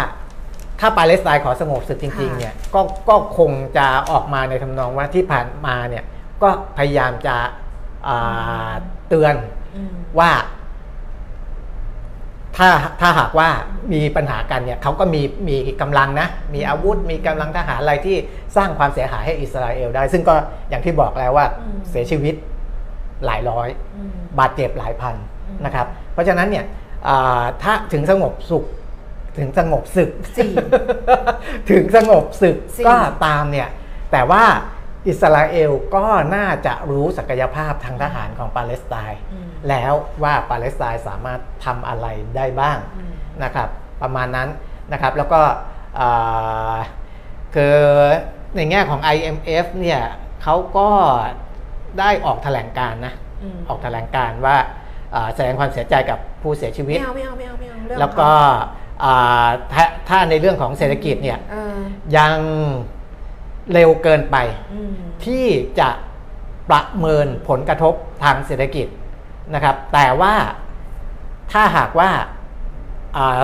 [0.81, 6.05] ถ้าปาเลสไตน์ขอสงบศึกจริงๆค่ะเนี่ยก็ก็คงจะออกมาในทำนองว่าที่ผ่านมาเนี่ย
[6.43, 7.37] ก็พยายามจะ
[8.09, 8.71] อ่า
[9.09, 9.35] เตือน
[9.77, 10.31] อืมว่า
[12.57, 12.69] ถ้า
[13.01, 13.49] ถ้าหากว่า
[13.93, 18.17] มีปัญหากันเนี่ยเขาก็มีมีกำลังนะ มีอาวุธมีกำลังทหารอะไรที่
[18.57, 20.35] สร้างความเสียหายให้อิสราเอลได้ ซึ่งก็
[20.71, 22.35] อย่างที่บอกแล้วว่าอืมเสียชีวิต
[23.27, 25.15] หลายร้อยอืมบาดเจ็บหลายพัน
[25.49, 26.65] อืมนะครับ เพราะฉะนั้นเนี่ย
[27.09, 28.65] อ่าถ้าถึงสงบสุข
[29.39, 30.53] ถึงสงบศึกสี่
[31.71, 33.69] ถึงสงบศึกสี่ก็ตามเนี่ย
[34.13, 34.43] แต่ว่า
[35.09, 43.13] อิสราเอลก็น่าจะรู้ศักยภาพทางทหารของปาเลสไตน์อืมแล้วว่าปาเลสไตน์สามารถทำอะไรได้บ้างอืม
[43.43, 43.69] นะครับ
[44.03, 44.49] ประมาณนั้น
[44.93, 45.41] นะครับแล้วก็
[46.01, 46.77] อ่า
[47.55, 47.77] คือ
[48.57, 50.03] ในแง่ของ IMF เนี่ย
[50.43, 50.89] เขาก็
[51.99, 54.57] ได้ออกแถลงการณ์นะอืมออกแถลงการณ์ว่า
[55.15, 58.31] อ่าแสดงความเสียใจกับผู้เสียชีวิไม่ตเอาไม่เอาไม่เอาไม่เอาเรื่องแล้วก็
[59.05, 61.79] อ่าถ้าถ้าในเรื่องของเศรษฐกิจเนี่ยเออ
[62.17, 62.37] ยัง
[63.73, 64.37] เร็วเกินไป
[64.73, 64.93] อืม
[65.25, 65.47] ที่
[65.81, 65.89] จะ
[66.71, 67.95] ประเมินผลกระทบ
[68.25, 68.87] ทางเศรษฐกิจ
[69.55, 70.35] นะครับ แต่ว่า
[71.53, 72.11] ถ้าหากว่า
[73.17, 73.41] อ่า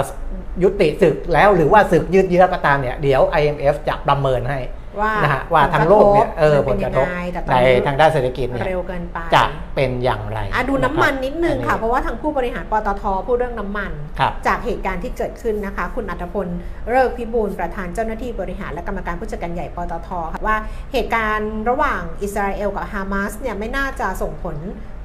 [0.63, 4.59] ยุติศึกแล้วหรือว่าศึกยืดเยื้อก็ตามเนี่ยเดี๋ยว IMF จะประเมินให้
[5.01, 9.45] ว่านะฮะว่าทางโลกเนี่ยเออผมัลนกเป็ระนทยับงไงแต่ตอนในนี้ทางด้านเศรษฐกิจเนี่ยเร็วเกินไปจะ
[9.79, 16.49] เป็นอย่างไรอะดูน้ำมันนิดนึงค่ะอัเพราะว่าทางผู้บริหารปตทพูดเรื่องน้ำมันครับจากเหตุการณ์ที่เกิดขึ้นนะคะ คุณอัตพล
[16.91, 20.57] เลิกพิบูลประธานเจ้าหน้าที่บริหารและกรรมการผู้จัดการใหญ่ปตทค่ะว่า
[20.93, 24.57] เหตุการณ์ระหว่างอิสราเอลกับฮามาสเนี่ยไม่น่าจะส่งผล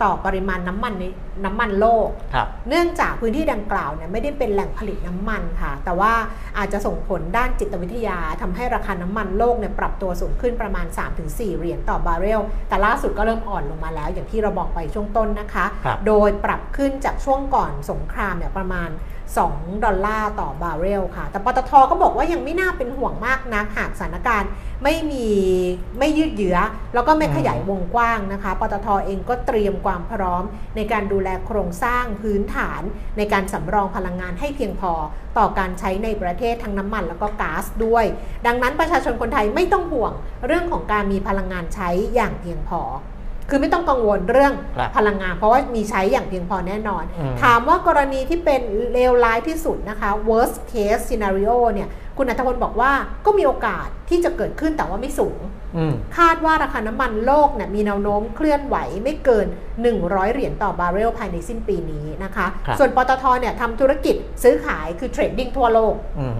[0.04, 1.06] ต่อปริมาณน้ำมันใน
[1.46, 6.14] น้ำมันโลกครับเนื่องจากพื้นที่ดังกล่าวเนี่ยไม่ได้เป็นแหล่งผลิตน้ำมันค่ะ แต่ว่า
[6.58, 10.86] อาจจะส่งผลด้านจิตวิทยาทำให้ราคาน้ำมันโลกเนี่ยปรับตัวสูงขึ้นประมาณ
[11.24, 18.89] 3-4 เหรียญต่อบาร์เรล แต่ล่าสุดก็เริ่มอ่อนลงมาแล้วอย่างที่เราบอกไปช่วงต้นนะคะครับโดยปรับขึ้นจากช่วงก่อนสงครามเนี่ยประมาณ
[19.41, 24.49] 2 ดอลลาร์ต่อบาร์เรลค่ะ แต่ปตทก็บอกว่ายังไม่น่าเป็นห่วงมากนักหากสถานการณ์
[24.84, 25.28] ไม่มี
[25.99, 26.58] ไม่ยืดเยื้อ
[26.93, 30.43] แล้วก็ไม่ขยายวงกว้างนะคะ ปตทเองก็เตรียมความพร้อม
[30.76, 32.82] ในการดูแลโครงสร้างพื้นฐาน
[33.17, 34.93] ในการสำรองพลังงานให้เพียงพอ
[35.38, 38.06] ต่อการใช้ในประเทศทั้งน้ำมันแล้วก็ก๊าซด้วย
[38.45, 40.13] ดังนั้นประชาชนคนไทยไม่ต้องห่วง
[40.47, 42.82] เรื่องของการมีพลังงานใช้อย่างเพียงพอ
[43.54, 48.62] คือไม่ต้องกังวลเรื่องครับพลังงาน เพราะว่ามีใช้อย่างเพียงพอแน่นอนอืมถามว่ากรณีที่เป็น
[48.94, 52.92] เลวร้ายที่สุดนะคะ worst case scenario เนี่ยคุณอัตพลบอกว่า
[53.26, 55.39] ก็มีโอกาสที่จะเกิดขึ้นแต่ว่าไม่สูง
[55.78, 59.48] อืมคาดว่าราคาน้ำมันโลกเนี่ยมีแนวโน้มเคลื่อนไหวไม่เกิน
[59.90, 66.34] 100 เหรียญต่อบาร์เรลภายในสิ้นปีนี้นะคะครับส่วนปตทเนี่ยทำธุรกิจซื้อขายคือเทรดดิ้งทั่วโลกอืม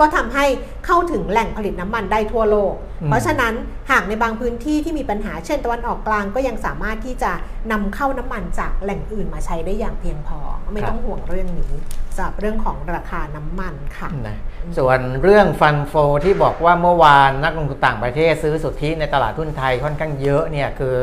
[0.00, 0.44] ก็ทำให้
[0.86, 3.54] เข้าถึงแหล่งผลิตน้ำมันได้ทั่วโลกอืมเพราะฉะนั้น
[3.90, 7.32] หากในบางพื้นที่ที่มีปัญหาเช่นตะวันออกกลางก็ยังสามารถที่จะ
[7.72, 10.38] นำเข้าน้ำมันจากแหล่งอื่นมาใช้ได้อย่างเพียงพอ
[10.74, 11.72] ไม่ต้องห่วงเรื่องนี้
[12.16, 14.36] สำหรับเรื่องของราคาน้ำมันค่ะนะ
[14.78, 15.94] ส่วนเรื่องฟันโฟ
[16.24, 20.96] ที่บอกว่าเมื่อวานนักลงทุนต่างประเทศซื้อสุทธิในตลาดหุ้นไทยค่อนข้างเยอะเนี่ยคือ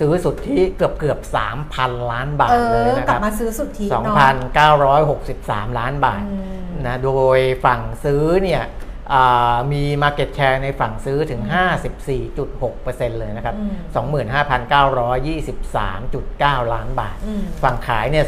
[0.00, 1.18] ซื้อสุทธิเกือบเกือบ
[1.64, 4.16] 3,000 ล้านบาเอทเลยอนะกคลับรับมาซื้อสุทธิเนาะ
[4.90, 8.62] 2,963 ล้านบาทอืมนะโดยฝั่งซื้อเนี่ย
[9.12, 11.42] อ่ามี Market Share ในฝั่งซื้อถึง
[12.10, 13.72] 54.6%เลยนะครับอืม
[16.64, 18.24] 25,923.9 ล้านบาทอืมฝั่งขายเนี่ย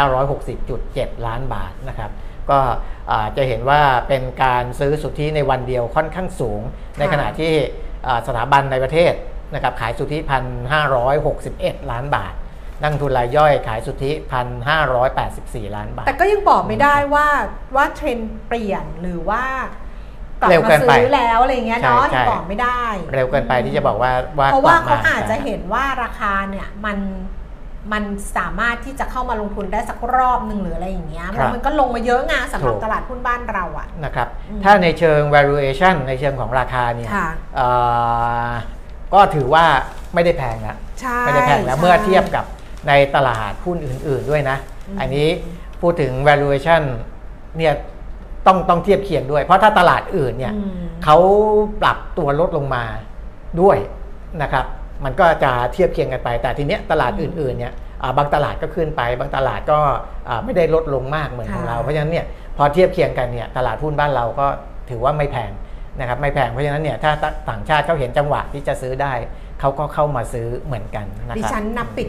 [0.00, 2.10] 22,960.7 ล้านบาทนะครับ
[2.50, 2.58] ก็
[3.10, 6.60] อ่าจะเห็นว่าเป็นการซื้อสุทธิในวันเดียวค่อนข้างสูง
[6.98, 7.52] ในขณะที่
[8.06, 9.14] อ่าสถาบันในประเทศ
[9.52, 10.18] นะครับขายสุทธิ
[11.04, 12.34] 1,561ล้านบาท
[12.80, 14.10] นักลงทุนรายย่อยขายสุทธิ
[14.92, 17.26] 1,584ล้านบาท แต่ก็ยังบอกไม่ได้ว่า
[17.76, 19.42] ว่าเทรนด์เปลี่ยนหรือว่า
[20.40, 22.82] กลับเร็วเกิมานไปซื้อแล้วอะไรเงี้ยเนาะใช่ใช่ยังบอกไม่ได้
[23.12, 26.98] เร็วเกินไปที่จะบอกว่าว่าเพราะว่ากลัเขาบมอาจจะเห็นว่าราคาเนี่ยมัน
[27.92, 28.04] มัน
[28.36, 37.68] สามารถที่จะเข้ามาลงทุนได้สักรอบหนึ่งหรืออะไรอย่างเงี้ยครับมันก็ลงมาเยอะไงสำหรับถูกตลาดหุ้นบ้านเราอะนะครับอืมถ้าในเชิง valuation ในเชิงของราคาเนี่ยค่ะเอ่
[38.46, 38.50] อ
[39.12, 39.64] ก็ถือว่า
[40.14, 42.44] ไม่ได้แพงนะใช่ไม่ได้แพงแล้วใช่เมื่อเทียบกับ
[42.88, 44.56] ในตลาดหุ้นอื่น ๆด้วยนะ
[44.88, 45.28] อืมอันนี้
[45.80, 46.82] พูดถึง valuation
[47.58, 47.74] เนี่ย
[48.46, 50.72] ต้องต้องเทียบเคียงด้วย เพราะถ้าตลาดอื่นเนี่ยอืม
[51.04, 51.16] เขา
[51.82, 52.84] ปรับตัวลดลงมา
[53.60, 53.78] ด้วย
[54.42, 54.64] นะครับ
[55.04, 59.78] มันก็จะเทียบเคียงกันไป แต่ทีเนี้ยตลาดอื่นๆเนี่ยอ่าบางตลาดก็ขึ้นไป บางตลาดก็
[60.28, 62.26] อ่าไม่ได้ลดลงมากเหมือนของเรา เพราะฉะนั้นเนี่ย
[62.56, 64.46] พอเทียบเคียงกันเนี่ยตลาดหุ้นบ้านเราก็
[64.90, 65.50] ถือว่าไม่แพง
[65.98, 67.12] นะครับไม่แพงเพราะฉะนั้นเนี่ยถ้า
[67.48, 69.12] ต่างชาติเขาเห็นจังหวะที่จะซื้อได้
[69.60, 72.08] เขาก็เข้ามาซื้อเหมือนกันนะดิครับฉันนับปิด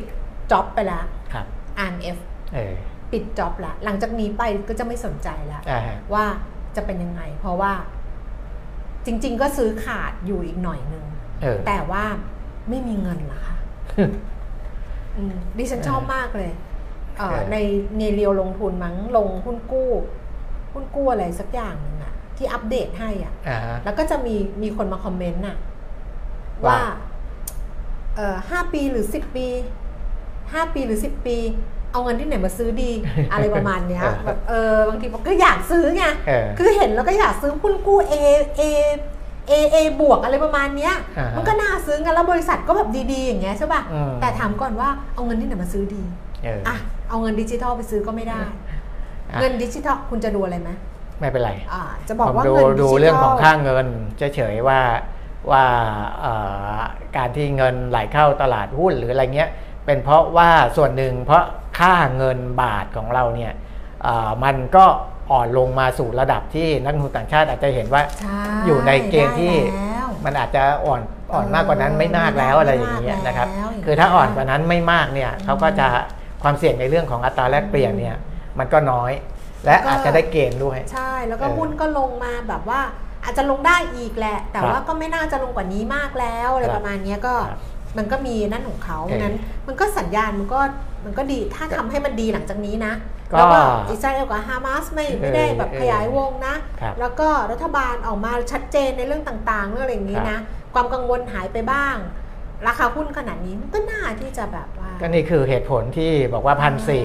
[0.51, 1.45] จ็อบไปแล้วครับ
[1.91, 2.17] RF
[2.55, 2.73] เออ
[3.11, 6.25] ปิดจ็อบแล้วหลังจากนี้ไปก็จะไม่สนใจแล้วอ่าฮะว่า
[6.75, 7.73] จะเป็นยังไง เพราะว่า
[9.05, 11.05] จริง ๆ ก็ซื้อขาดอยู่อีกหน่อยนึง
[11.41, 12.03] เออแต่ว่า
[12.69, 13.57] ไม่มีเงินละค่ะ
[15.17, 16.51] อืมดิฉันชอบมากเลย
[17.17, 17.57] เอ่อเออใน
[17.97, 19.91] ในเรียวลงทุนมั้งลงหุ้นกู้
[20.73, 25.57] หุ้นกู้อะไรสักอย่างหนึ่งอะ ที่อัปเดตให้อะอ่าฮะแล้วก็จะมีมีคนมาคอมเมนต์น่ะ
[26.65, 26.79] ว่าว่า
[28.15, 29.47] เอ่อห้าปีหรือสิบปี
[30.53, 31.37] ห้าปีหรือสิบปี
[31.91, 32.91] เอาเงินที่ไหนมาซื้อดี
[33.31, 38.13] อะไรประมาณเนี้ยเออแบบเออบางทีบอกก็อยากซื้อไงเออคือเห็นแล้วก็อยากซื้อหุ้นกู้ A
[38.59, 38.61] A
[39.51, 46.03] A A บวกอะไรประมาณเนี้ยอ่าฮะมันก็น่าซื้อกันแล้วบริษัทก็แบบดีๆ อย่างเงี้ยใช่ป่ะอืมแต่ถามก่อนว่าเอาเงินที่ไหนมาซื้อดี
[46.43, 46.75] เอออะ
[47.09, 50.69] เอาเงินดิจิทัลไปซื้อก็ไม่ได้อะเงินดิจิทัลคุณจะดูอะไรไหม
[51.19, 53.85] ไม่เป็นไรอ่าจะบอกผมว่าดูเงินดิจิทัลดูเรื่องของค่าเงิน
[54.35, 54.81] เฉยๆว่า
[55.51, 55.65] ว่า
[56.21, 56.33] เอ่
[56.75, 56.79] อ
[57.17, 59.49] การที่เงินไหลเข้าตลาดหุ้นหรืออะไรเงี้ย
[59.85, 61.43] เป็นเพราะว่าส่วนหนึ่งเพราะ
[61.79, 63.53] ค่าเงินบาทของเราเนี่ย
[64.03, 64.85] เอ่อมันก็
[65.31, 71.01] อ่อนลงมาสู่ระดับที่นักลงทุนต่างชาติอาจจะเห็นว่าใช่อยู่ในเกณฑ์ที่ได้แล้วมันอาจจะอ่อน
[71.33, 75.87] อ่อนมากกว่านั้นไม่มากแล้วอะไรอย่างเงี้ยนะครับไม่มากแล้วคือถ้าอ่อนกว่านั้นไม่มากเนี่ยเขาก็จะ
[76.43, 78.17] ความเสี่ยงในเรื่องของอัตราแลกเปลี่ยนเนี่ย
[78.59, 79.11] มันก็น้อย
[79.65, 82.81] และอาจจะได้เกณฑ์ด้วย ใช่ แล้วก็เออหุ้นก็ลงมาแบบว่า
[83.23, 87.59] อาจจะลงได้อีกแหละ แต่ครับว่าก็ไม่น่าจะลงกว่านี้มากแล้วอะไรครับประมาณเนี้ยก็ครับ
[87.97, 89.35] มันก็มีนั่นของเขาเออนั้น
[89.67, 90.59] มันก็สัญญาณมันก็
[91.05, 92.93] มันก็ดีถ้าทำให้มันดีหลังจากนี้นะ
[93.31, 93.59] ก็แล้วก็
[93.89, 100.37] อิสราเอลกับฮามาสไม่ไม่ได้เออแบบเออขยายวงนะครับแล้วก็รัฐบาลออกมาชัดเจนในเรื่องต่างๆเรื่องอะไรอย่างนี้นะ
[100.73, 101.95] ความกังวลหายไปบ้าง
[102.67, 106.55] ราคาหุ้นขนาดนี้มันก็น่าที่จะแบบว่า ก็นี่คือเหตุผลที่บอกว่า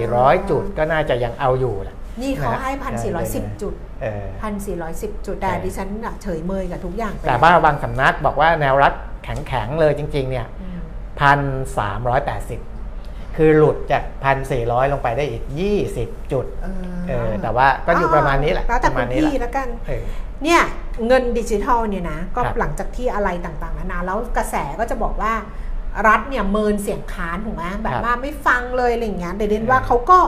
[0.00, 8.92] 1,400 จุดก็น่าจะยังเอาอยู่แหละ นี่เขาให้พันสี่ร้อยสิบได้จุดเออพันสี่ร้อยสิบจุด แต่ใช่ดิฉันน่ะเฉยเมยกับทุกอย่างไปแต่แล้วว่าบางสำนักบอกว่าแนวรับ
[9.24, 10.78] แข็งๆเลยจริง ๆ เนี่ยอืม
[11.20, 11.40] พัน
[11.78, 12.60] สามร้อยแปดสิบ
[13.36, 20.04] คือหลุดจากพันสี่ร้อยลงไปได้อีกยี่สิบจุดเออเออแต่ว่าก็อยู่ประมาณนี้แหละแล้วแต่ประคุมาณณนี้แหพี่ละแล้วกันเออ
[20.44, 20.62] เนี่ย
[21.06, 25.32] เงินดิจิทัลเนี่ยนะก็ครับหลังจากที่อะไรต่างๆนานาแล้วกระแสก็จะบอกว่า
[26.08, 30.18] รัฐเนี่ยเมินเสียงค้านถูกไหมแบบว่าไม่ฟังเลยอะไรอย่างเงี้ยเดยวเดนว่าเขาก็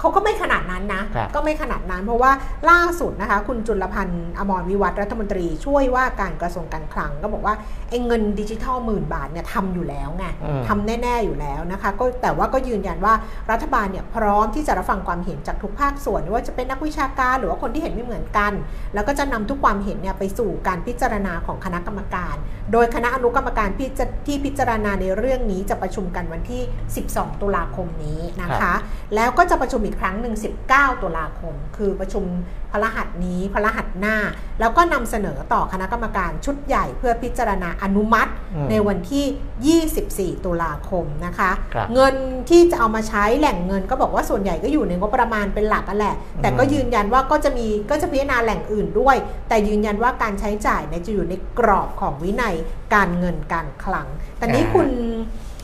[0.00, 2.32] เขาก็ไม่ขนาดนั้นนะครับก็ไม่ขนาดนั้น เพราะว่า
[2.70, 7.54] ล่าสุดนะคะ คุณจุลพันธ์อมรวิวัฒน์รัฐมนตรีช่วยว่าการกระทรวงการคลังก็บอกว่า
[7.90, 13.14] ไอ้เงินดิจิทัลหมื่นบาทเนี่ยทำอยู่แล้วไงอืมทำแน่ ๆอยู่แล้วนะคะ ก็แต่ว่าก็ยืนยันว่า
[13.50, 18.52] รัฐบาลเนี่ยพร้อมที่จะรับฟังความเห็นจากทุกภาคส่วนไม่ว่าจะเป็นนักวิชาการหรือว่าคนที่เห็นไม่เหมือนกัน
[18.94, 22.36] แล้วก็จะนำทุกความเห็นเนี่ยไปสู่การพิจารณาของคณะกรรมการ
[22.72, 26.62] โดยคณะอนุกรรมการพิจที่พิจารณาในเรื่องนี้จะประชุมกันวันที่
[27.02, 28.78] 12 ตุลาคมนี้นะครัคะบ
[29.14, 30.34] แล้วก็จะประชุมอีกอีกครั้งหนึ่ง
[30.70, 32.24] 19 ตุลาคม คือประชุม
[32.72, 34.16] พระรหัสนี้พระรหัสหน้า
[34.60, 42.14] แล้วก็นำเสนอต่อคณะกรรมการชุดใหญ่เพื่อพิจารณาอนุมัติอืมในวันที่ 24 ตุลาคมนะคะครับเงิน
[42.50, 49.16] ที่จะเอามาใช้แหล่งเงินก็บอกว่าส่วนใหญ่ก็อยู่ในงบประมาณเป็นหลักกันแหละ แต่ก็อืมยืนยันว่าก็จะมีก็จะพิจารณาแหล่งอื่นด้วย
[49.48, 52.54] แต่ยืนยันว่าการใช้จ่ายเนี่ยจะอยู่ในกรอบของวินัย
[52.94, 54.06] การเงินการคลัง
[54.38, 54.88] แต่นี้คุณ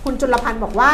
[0.05, 0.91] คุณจุลพันธ์บอกว่า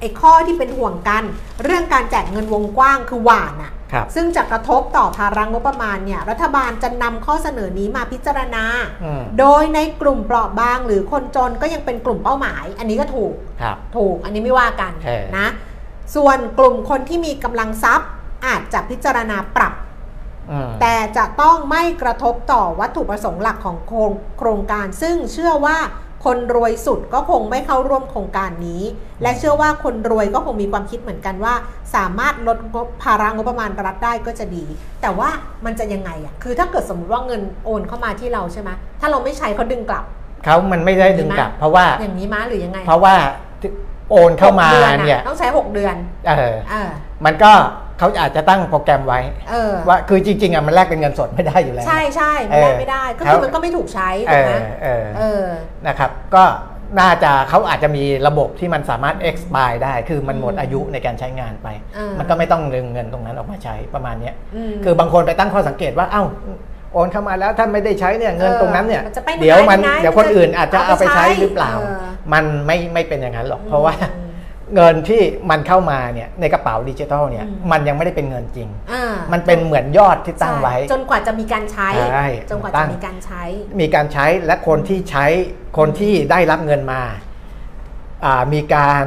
[0.00, 1.22] ไอ้ข้อที่เป็นห่วงกัน
[1.64, 8.64] เรื่องการแจกเงินวงกว้างคือหวานอะครับ ซึ่งจะกระทบต่อภาระงบประมาณเนี่ยรัฐบาลจะนำข้อเสนอนี้มาพิจารณา
[9.04, 15.48] อืมโดยในกลุ่มเปราะบางหรือคนจนก็ยังเป็นกลุ่มเป้าหมาย อันนี้ก็ถูก ครับ ถูกอันนี้ไม่ว่ากันเออ นะ
[16.16, 18.08] ส่วนกลุ่มคนที่มีกำลังทรัพย์
[18.46, 19.74] อาจจะพิจารณาปรับ
[20.50, 25.78] อืมแต่จะต้องไม่กระทบต่อวัตถุประสงค์หลักของโครงโครงการ ซึ่งเชื่อว่า
[26.26, 28.82] คนรวยสุดก็คงไม่เข้าร่วมโครงการนี้
[29.22, 31.54] และเชื่อว่าคนรวยก็คงมีความคิดเหมือนกันว่า
[31.94, 34.64] สามารถลดงบภาระงบประมาณรัฐได้ก็จะดี
[35.02, 35.28] แต่ว่า
[35.64, 38.70] มันจะยังไงอะคือถ้าเกิดสมมติว่าเงินโอนเข้ามาที่เราใช่ไหม
[39.00, 40.04] ถ้าเราไม่ใช้เขาดึงกลับ
[40.44, 43.14] เขามันไม่ได้ดึงกลับ เพราะว่าอย่างนี้มั้ยหรือยังไง เพราะว่า
[44.10, 45.96] โอนเข้ามาหกดือะเนี่ยต้องใช้ 6 เดือน
[46.26, 46.90] เออเออ
[47.24, 47.52] มันก็
[47.98, 49.20] เขาอาจจะตั้งโปรแกรมไว้
[49.50, 55.44] เออว่าคือจริงๆอะมันแลกเป็นเงินสดไม่ได้อยู่แล้ว ใช่ใช่ไม่เอได้อไม่ได้ก็เขาคือมันก็ไม่ถูกใช้เอถูกไหมอเออเออ
[55.86, 56.44] นะครับ ก็
[57.00, 64.34] น่าจะเขาอาจจะมีระบบที่มันสามารถ expire ได้ คือมันหมดอืมอายุในการใช้งานไปเออมันก็ไม่ต้องดึงเงินตรงนั้นออกมาใช้ประมาณเนี้ย
[64.72, 66.24] มคือบางคนไปตั้งข้อสังเกตว่า เอ้า
[66.92, 74.25] โอนเข้ามาแล้วถ้าไม่ได้ใช้เนี่ยเงินเออตรงนั้นเนี่ยมันจะไปไหนเดี๋ยวมันไหนเดี๋ยวคนอื่นอาจจะเอาเอาไปไปใช้ใช้หรือเปล่าเออมันไม่ไม่เป็นอย่างนั้นหรอกเพราะว่าอืม
[74.74, 83.42] เงินที่มันเข้ามาเนี่ยในกระเป๋าดิจิทัลเนี่ยอืมมันยังไม่ได้เป็นเงินจริงอ่ามันเป็นเหมือนยอดที่ตั้งไว้ใช่จนกว่าจะมีการใช้ใช่จนกว่าตั้จะงมีการใช้
[83.80, 85.26] มีการใช้และคนที่ใช้
[85.78, 87.02] คนที่ได้รับเงินมา
[88.24, 89.04] อ่ามีการ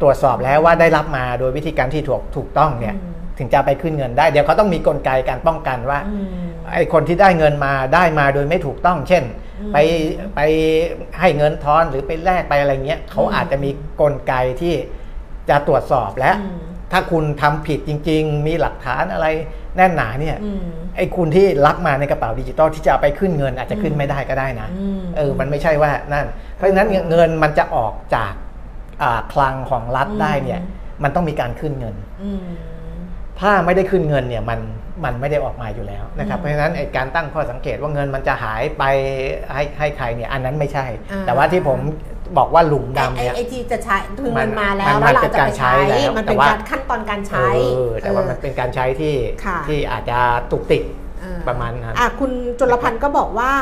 [0.00, 6.26] ตรวจสอบแล้วว่าได้รับมาโดยวิธีการที่ถูกถูกต้องเนี่ยอืมถึงจะไปขึ้นเงินได้ เดี๋ยวเขาต้องมีกลไกการป้องกันว่าอืม
[6.74, 9.24] ไอ้คนที่ได้เงินมาได้มาโดยไม่ถูกต้อง เช่น
[9.60, 9.78] อืมไป
[10.34, 10.40] ไป
[11.20, 14.74] ให้เงินทอนหรือไปแลกไปอะไรเงี้ยเขาอืมอาจจะมีกลไกที่
[15.50, 16.58] จะตรวจสอบและอืม
[16.92, 19.26] ถ้าคุณทำผิดจริง ๆ มีหลักฐานอะไร
[19.76, 20.60] แน่นหนาเนี่ยอืม
[20.96, 28.32] ไอ้คุณที่รับมาในกระเป๋าดิจิตอลที่จะเอาไปขึ้นเงินอาจจะขึ้นไม่ได้ก็ได้นะอืมเออมันไม่ใช่ว่านั่น เพราะฉะนั้นเงินมันจะออกจาก
[29.02, 30.60] อ่าคลังของรัฐได้เนี่ย
[31.02, 32.44] มันต้องมีการขึ้นเงินอืม
[33.40, 34.60] ถ้าไม่ได้ขึ้นเงินเนี่ยมัน
[35.04, 38.84] มันไม่ได้ออกมาอยู่แล้วนะครับอืมเพราะฉะนั้นไอ้การตั้งข้อสังเกตว่าเงินมันจะหายไป
[39.54, 41.78] ให้ให้ใครเนี่ยอันนั้นไม่ใช่อ่าแต่ว่าที่ผม
[42.36, 49.14] บอกว่าหลุมไอ้ดำไอ้เนี่ยไอ้ที่จะใช้คือมัมันนมาแล้วมันแล้วเราเป็นจะการไปใช้ใช้แล้วมันแต่เป็นว่าการขั้นตอนการใช้เออแต่ว่ามันเป็นการใช้ที่
[49.44, 50.18] ค่ะที่อาจจะ
[50.50, 50.82] ตุกติก
[51.20, 53.52] เออประมาณนั้นอะคุณจุลพันธ์ก็บอกว่า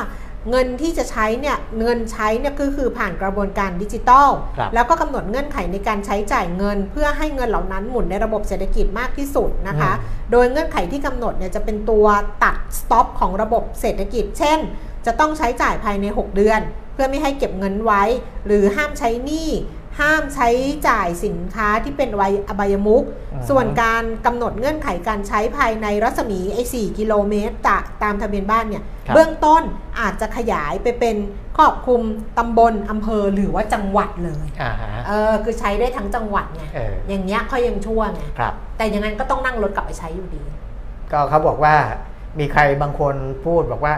[0.50, 9.92] เงินที่จะใช้เนี่ยเงินใช้เนี่ยก็คือผ่านกระบวนการดิจิตอลครับแล้วก็กำหนดเงื่อนไขในการใช้จ่ายเงิน เพื่อให้เงินเหล่านั้นหมุนในระบบเศรษฐกิจมากที่สุดนะคะ
[10.32, 12.06] โดยเงื่อนไขที่กำหนดเนี่ยจะเป็นตัว
[12.44, 14.58] ตัดสต็อปของระบบเศรษฐกิจ เช่น
[15.06, 16.60] จะต้องใช้จ่ายภายใน 6 เดือน
[16.96, 18.02] เพื่อไม่ให้เก็บเงินไว้
[18.46, 19.50] หรือห้ามใช้หนี้
[20.00, 20.48] ห้ามใช้
[20.88, 29.62] จ่ายสินค้าที่เป็นวัยอบายมุกอืมส่วนการกำหนดเงื่อนไขการใช้ภายในรัศมีไอ้4กิโลเมตรตะตามทะเบียนบ้านเนี่ยครับเบื้องต้น
[30.00, 31.16] อาจจะขยายไปเป็น
[31.56, 32.02] ครอบคลุม
[32.38, 40.42] ตำบลอำเภอหรือว่าจังหวัดเลยอ่าฮะเออคือใช้ได้ทั้งจังหวัดไงเอออย่างเงี้ยเขายังชั่วไงครับแต่อยังงั้นก็ต้องนั่งรถกลับไปใช้อยู่ดี
[41.12, 41.74] ก็เขาบอกว่า
[42.38, 43.94] มีใครบางคนพูดบอกว่า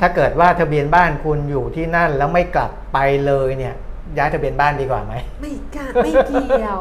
[0.00, 3.74] ถ้าเกิดว่าทะเบียนบ้านคุณอยู่ที่นั่นแล้วไม่กลับไปเลยเนี่ย
[4.16, 6.80] ย้ายทะเบียนบ้านดีกว่าไหมไม่กะไม่เกี่ยว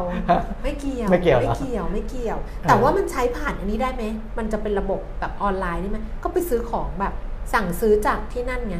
[0.63, 2.37] ไม่เกี่ยวไม่เกี่ยวเหรอไม่เกี่ยวไม่เกี่ยว
[2.69, 4.03] แต่ว่ามันใช้ผ่านอันนี้ได้ไหม
[4.37, 7.13] มันจะเป็นระบบแบบออนไลน์ได้ไหมก็ไปซื้อของแบบ
[7.53, 8.77] สั่งซื้อจากที่นั่นไง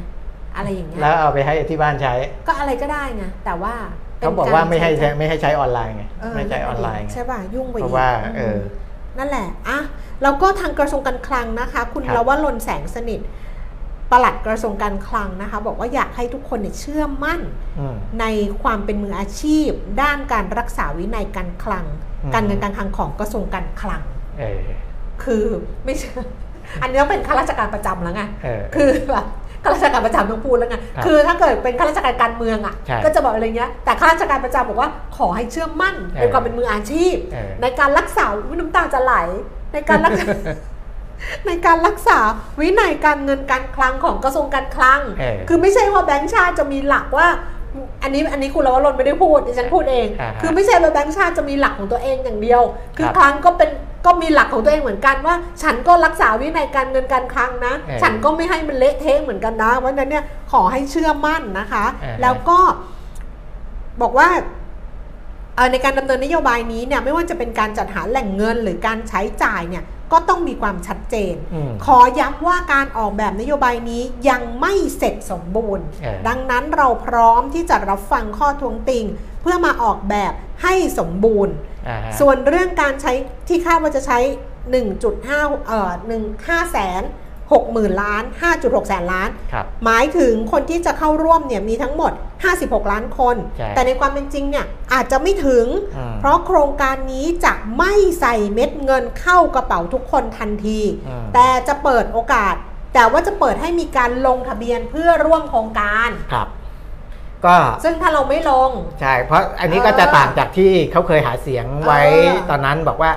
[0.56, 2.14] อะไรอย่างเงี้ยแล้วเอาไปให้ที่บ้านใช้
[2.48, 3.74] ก็อะไรก็ได้ไงแต่ว่า
[4.20, 8.60] ป็นเขาบอกว่าไม่ให้รใช้ไม่ให้ใช้ออนไลน์ไงเออไม่ใช้ออนไลน์ไงใช่ป่ะยุ่งไปเพอีราะกว่าเออ
[9.18, 9.80] นั่นแหละอะ
[10.24, 13.22] แล้วก็ทางกระทรวงการคลังนะคะ คุณครับลวรนแสงสนิท
[14.12, 17.42] ปลัดกระทรวงการคลังนะคะบอกว่าอยากให้ทุกคนเนี่ยเชื่อมั่น
[17.80, 18.26] อืมใน
[18.64, 19.70] ความเป็นมืออาชีพ
[20.02, 21.86] ด้านการรักษาวินัยการคลัง
[22.24, 24.02] อืมการเงินการคลังของกระทรวงการคลัง
[24.40, 24.62] เออ
[25.24, 25.44] คือ
[25.86, 26.10] ไม่ใช่
[26.82, 29.28] อันนี้ต้องเป็นข้าราชการประจำแล้วไงเออคือแบบ
[29.64, 39.14] ข้าราชการประจำต้องพูดแล้วไงครับคือถ้าเกิดเป็นข้าราชการการเมืองอะใช่ก็จะบอกอะไรเงี้ยแต่ข้าราชการประจำบอกว่าขอให้เชื่อมั่นเออในความเป็นมืออาชีพเออในการรักษาวิน้ำตาจะไหล
[39.74, 40.26] ในการรักษา
[41.48, 42.20] ในการรักษา
[42.60, 47.28] วินัยการเงินการคลังของกระทรวงการคลัง เออ คือไม่ใช่ว่าแบงก์ชาติจะมีหลักว่า
[48.04, 52.62] อันนี้อันนี้คุณลวรนไม่ได้พูดดิฉันพูดเอง อ่าฮะคือไม่ใช่ว่าแบงก์ชาติจะมีหลักของตัวเองอย่างเดียว
[52.98, 53.70] คือครับคลังก็เป็น
[54.06, 62.60] ก็มีหลักของตัวเองเหมือนกันว่า ฉันก็รักษาวินัยการเงินการคลังนะ เออฉันก็ไม่ให้มันเละเทะเหมือนกันนะเพราะฉะนั้นเนี่ยขอให้เชื่อมั่นนะคะเออแล้วก็
[64.02, 64.28] บอกว่า
[65.56, 79.06] เอ่อในการดำเนินนโยบายนี้เนี่ยไม่ว่าจะเป็นการจัดหาแหล่งเงินหรือการใช้จ่ายเนี่ย ก็ต้องมีความชัดเจนอืมขอย้ำว่าการออกแบบนโยบายนี้ยังไม่เสร็จสมบูรณ์เออดังนั้นเราพร้อมที่จะรับฟังข้อทวงติง
[79.42, 80.34] เพื่อมาออกแบบ
[80.64, 81.54] ให้สมบูรณ์
[81.88, 83.14] อ่าฮะส่วนเรื่องการใช้
[83.48, 84.20] ที่คาดว่าจะใช้
[84.94, 87.02] 1.5 เอ่อ1 5แสน
[87.52, 88.24] 6หมื่นล้าน
[88.56, 92.12] 5.6 แสนล้านครับหมายถึงคนที่จะเข้าร่วมเนี่ยมีทั้งหมด
[92.52, 95.66] 56 ล้านคนใช่แต่ในความเป็นจริงเนี่ยอาจจะไม่ถึง
[95.98, 102.56] อืมเพราะโครงการนี้จะไม่ใส่เม็ดเงินเข้ากระเป๋าทุกคนทันทีอืมแต่จะเปิดโอกาส
[102.94, 106.48] แต่ว่าจะเปิดให้มีการลงทะเบียนเพื่อร่วมโครงการครับ
[107.46, 108.72] ก็ซึ่งถ้าเราไม่ลง
[109.02, 113.12] ใช่ เพราะอันนี้ก็จะเออต่างจากที่เขาเคยหาเสียงไว้เออตอนนั้นบอกว่า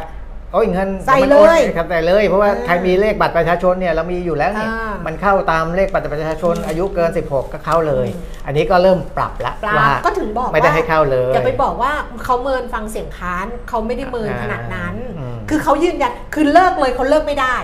[0.53, 11.93] โอ้ยเงินใส่มันเลยโอนครับใส่เลย เพราะว่าเออใครมีเลขบัตรประชาชนเนี่ยเรามีอยู่แล้วเนี่ยอ่ามัมันเข้าตามเลขบัตรประชาชนอืมอายุเกิน 16 ก็เข้าเลยอืมอันนี้ก็เริ่มปรับละปลาว่าก็ถึงบอกไม่ได้ว่าให้เข้าเลยอย่าไปบอกว่า
[12.25, 17.57] เขาเมินฟังเสียงค้านเขาไม่ได้เมินขนาดนั้นอืมคือเขายืนยันคือเลิกเลยเขาเลิกไม่ได้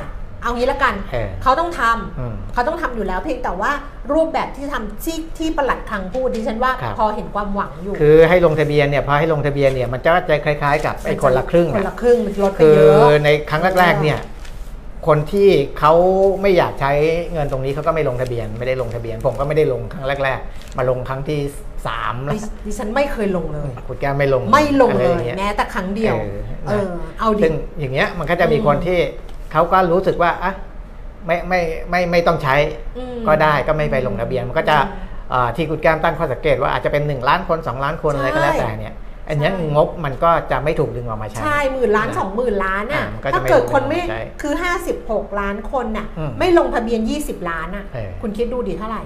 [0.49, 3.73] เอางี้ละกัน เออเขาต้องทำอืมเขาต้องทำอยู่แล้วเพียงแต่ว่า
[4.13, 14.19] รูปแบบที่ทำที่ที่ประหลัดคลังพูดดิฉันว่าครับ พอเห็นความหวังอยู่คือให้ลงทะเบียนเนี่ยพอให้ลงทะเบียนเนี่ยมันจะจะคล้ายๆ กับไอ้คนละครึ่งคนอะละครึ่งมันลดไปคือเยอะในครั้งแรกๆเนี่ย
[15.07, 15.93] คนที่เขา
[16.43, 16.93] ไม่อยากใช้
[17.33, 21.41] เงินตรงนี้เขาก็ไม่ลงทะเบียนไม่ได้ลงทะเบียน ผมก็ไม่ได้ลงครั้งแรก ๆ มาลงครั้งที่
[21.87, 26.91] สามแล้วดิดิฉันไม่เคยลงเลย คุณแก้วไม่ลงไม่ลงอะไรเลอยางงี้ แม้แต่ครั้งเดียว เออเออ
[27.21, 28.99] เอาดิ ซึ่งอย่างเงี้ยมันก็จะมีอืมคนที่
[29.53, 30.53] เขาก็รู้สึกว่าอะ
[31.27, 32.57] ไม่ไม่ไม่ไม่ต้องใช้
[32.99, 38.95] อืมก็ได้ก็ไม่ไปลงทะเบียนมันก็จะอืมเอ่อที่คุณแก้มตั้งข้อสังเกตว่าอาจจะเป็น 1 ล้านคน 2 ล้านคนอะไรก็แล้วแต่เนี่ย
[39.29, 44.55] อันเนี้ยใช่งบมันก็จะไม่ถูกดึงออกมาใช้ ใช่หมื่นล้านนะสองหมื่นล้านอะอ่ามันก็จะถ้าเกิดไม่ลงคนไม่ใช่คือ
[44.95, 49.03] 56 ล้านคนน่ะอืมไม่ลงทะเบียน 20 ล้านอะเออคุณคิดดูดิเท่าไหร่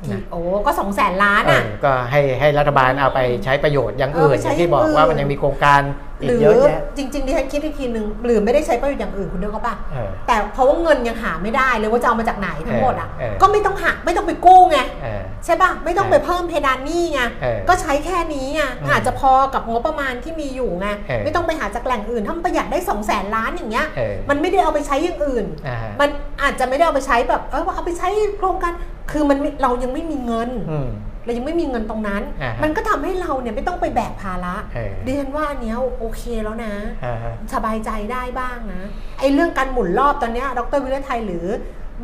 [0.00, 5.82] เออนะโอ้ก็2แสนล้านเออะอก็ให้ให้รัฐบาลเอาไปใช้ประโยชน์อย่างเอออื่นไปอใช้ย่างที่บอกอย่างอื่นว่ามันยังมีโครงการ
[6.22, 26.08] อีหกรือเยอะแยะจริงๆดิฉันคิดอีกทีนึงหรือไม่ได้ใช้ประโยชน์อย่างอื่นคุณเดียวก็ป่ะเออแต่เพราะว่าเงินยังหาไม่ได้เลยว่าจะเอามาจากไหนทั้งหมดอะเออเออก็ไม่ต้องหักไม่ต้องไปกู้ไงเออใช่ป่ะไม่ต้องเออไปเพิ่มเพดานหนี้ไงเออก็ใช้แค่นี้ไงอืมอาจจะพอกับงบประมาณที่มีอยู่ไงเออไม่ต้องไปหาจากแหล่งอื่นถ้ามันประหยัดได้2องแสนล้านอย่างเงี้ยเออมันไม่ได้เอาไปใช้อย่างอื่นอ่าฮะมัน
[26.42, 28.72] อาจจะไม่ได้เอาไปใช้แบบเออว่าเอาไปใช้โครงการ
[29.10, 30.88] คือมันไม่เรายังไม่มีเงินอืม
[31.24, 38.82] เรายังไม่มีเงินตรงนั้นอ่าฮะมันก็ทำให้เราเนี่ยไม่ต้องไปแบกภาระเออดิฉันว่าอันเนี้ยโอเคแล้วนะอ่าฮะสบายใจได้บ้างนะ
[39.20, 41.46] ไอ้เรื่องการหมุนรอบตอนเนี้ยดรวิรไทยหรือ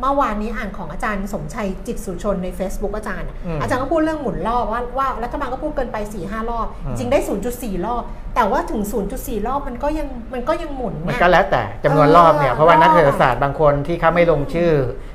[0.01, 7.19] เมื่อวานนี้อ่านของอาจารย์สมชัยจิตสุชนใน Facebook อาจารย์อะอืมอาจารย์ก็พูดเรื่องหมุนรอบว่าว่ารัฐบาลก็พูดเกินไป4ี่ห้ารอบอืมจริงได้
[7.53, 8.03] 0.4 รอบ
[8.35, 8.81] แต่ว่าถึง
[9.15, 15.14] 0.4 รอบมันก็ยังมันก็ยังหมุน มันไงก็แล้วแต่จำนวนเออรอบเนี่ย เพราะว่ารอบนักเศรษฐศาสตร์บางคนที่เขาไม่ลงชื่ออ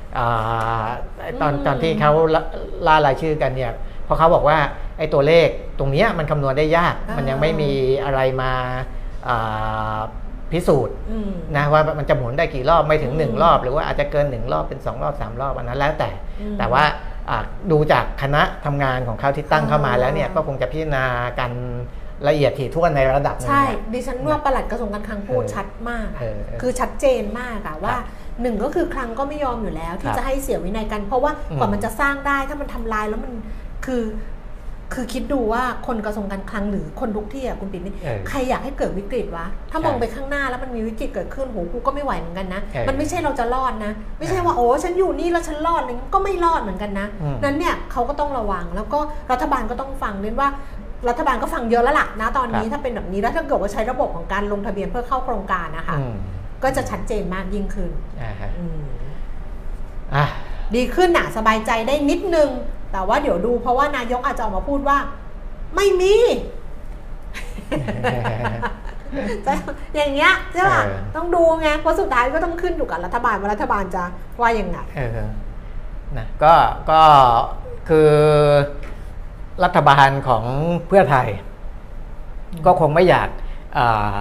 [1.41, 2.43] ตอนอืมตอนที่เขาล่า
[2.87, 3.71] ล่ารายชื่อกันเนี่ย
[4.05, 4.57] เพราะเขาบอกว่า
[4.97, 5.47] ไอ้ตัวเลข
[5.79, 7.71] ตรงเนี้ยมันคำนวณได้ยาก มันยังไม่มี
[8.03, 8.51] อะไรมา
[9.27, 9.99] อ่า
[10.51, 16.09] พิสูจน์อืมนะว่ามันจะหมุนได้กี่รอบไม่ถึงอืม1รอบ หรือว่าอาจจะเกิน 1 รอบเป็น 2 รอบ 3 รอบอันนั้นแล้วแต่
[16.41, 16.83] อืมแต่ว่า
[17.29, 21.05] อ่าดูจากคณะทำงานของเขาที่ตั้งเข้ามาแล้วเนี่ยอ่าก็คงจะพิจารณา
[21.39, 21.51] กัน
[22.27, 27.97] ละเอียดถี่ถ้วนในระดับหนึงใช่เนี่ยดิฉันว่าปลัดกระทรวงการคลังพูดเออชัดมากอะเออเออคือชัดเจนมากอะว่า
[28.41, 33.31] หนึ่งก็คือคลังก็ไม่ยอมอยู่แล้วคที่รับจะให้เสียวินัยกัน เพราะว่าอืมกว่ามันจะสร้างได้ถ้ามันทำลายแล้วมัน
[33.85, 34.03] คือ
[34.95, 48.99] คือคิดดูว่าคนกระทรวงการคลังหรือคนทุกที่อะคุณปิ๊นนี่เออใครอยากให้เกิดวิกฤตวะ ถ้าใช่มองไปข้างหน้าแล้วมันมีวิกฤตเกิดขึ้นโหกูก็ไม่ไหวเหมือนกันนะเออมันไม่ใช่เราจะรอดนะ ไม่ใช่เออว่าโอ้ฉันอยู่นี่แล้วฉันรอดอะไรเงี้ยก็ไม่รอดเหมือนกันนะอืมนั้นเนี่ยเขาก็ต้องระวังแล้วก็
[49.31, 50.49] รัฐบาลก็ต้องฟังเน้นว่า
[51.09, 56.15] รัฐบาลก็ฟังเยอะแล้วล่ะนะตอนนี้ครับถ้าเป็นแบบนี้แล้วถ้าเกิดว่าใช้ระบบของการลงทะเบียนเพื่อเข้าโครงการนะคะอืม
[56.63, 57.91] ก็จะชัดเจนมากยิ่งขึ้น
[58.21, 58.83] อ่าฮะอืม
[60.15, 60.25] อะ
[60.75, 62.49] ดีขึ้นน่ะสบายใจได้นิดนึง
[62.91, 64.97] แต่ว่าเดี๋ยวดูเพราะว่านายกอาจจะออกมาพูดว่า
[65.75, 66.15] ไม่มี
[69.45, 69.53] จะ
[69.95, 74.03] อย่างเงี้ยใช่ป่ะเออต้องดูไงเพราะสุดท้ายก็ต้องขึ้นอยู่กับรัฐบาลว่ารัฐบาลจะ
[74.41, 75.29] ว่ายังไงเออ
[76.17, 76.53] นะก็
[76.91, 77.01] ก็
[77.89, 78.09] คือ
[79.63, 80.43] รัฐบาลของ
[80.87, 81.27] เพื่อไทย
[82.65, 83.29] ก็คงไม่อยาก
[83.77, 84.17] อ่า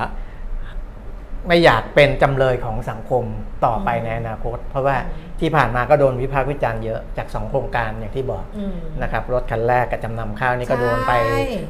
[1.51, 3.25] ไม่อยากเป็นจำเลยของสังคม
[3.65, 4.97] ต่อไปอืมในอนาคต เพราะว่า
[5.41, 11.13] ที่ผ่านมาก็โดนวิพากษ์วิจารณ์เยอะจากสองโครงการอย่างที่บอกอืม นะครับรถคันแรกกับจำนำข้าวนี่ก็ใช่โดนไป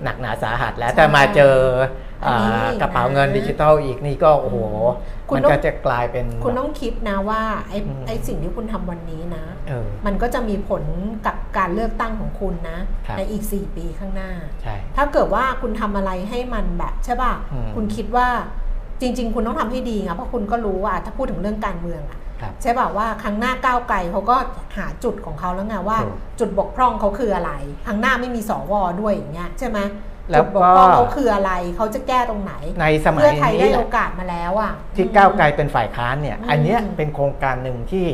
[0.04, 1.56] หนักหนาสาหัสแล้วใช่แต่มาเจอ
[2.26, 4.58] อ่าอันนี้กระเป๋าเงินนะดิจิทัลอีกนี่ก็โอ้โห
[5.28, 10.82] คุณมันต้อง ก็จะกลายเป็น คุณต้องคิดนะว่าไอ้อืม ไอ้สิ่งที่คุณทำวันนี้นะ เออ มันก็จะมีผล
[11.26, 14.30] กับการเลือกตั้งของคุณนะ ครับ ในอีก 4 ปีข้างหน้า
[14.62, 18.28] ใช่ ถ้าเกิดว่าคุณทำอะไรให้มันแบบใช่ป่ะ อืม คุณคิดว่า
[19.00, 24.36] จริง ๆ คุณต้องทำให้ดีไงเพราะคุณก็รู้ว่าถ้าพูดถึงเรื่องการเมืองอะครับใช่ป่ะว่าครั้งหน้าก้าวไกลเขาก็
[24.76, 27.52] หาจุดของเขาแล้วไงว่าถูกจุดบกพร่องเขาคืออะไร
[27.86, 29.78] ครั้งหน้าไม่มีสวด้วยอย่างเงี้ยใช่ไหม
[30.30, 38.06] แล้วจุดบก็กพร่องเขาคืออะไรเขาจะแก้ตรงไหน ในสมัยเพื่อไทยได้นี้โอกาสมาแล้วอะที่ก้าวไกลเป็นฝ่ายค้านเนี่ยอืมอันเนี้ยเป็นโครงการหนึ่งที่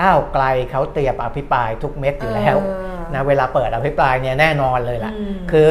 [0.00, 5.70] ก้าวไกลเขาเตรียมอภิปรายทุกเม็ดอยู่แล้วเออนะเวลาเปิดอภิปรายเนี่ยแน่นอนเลยล่ะอืมคือ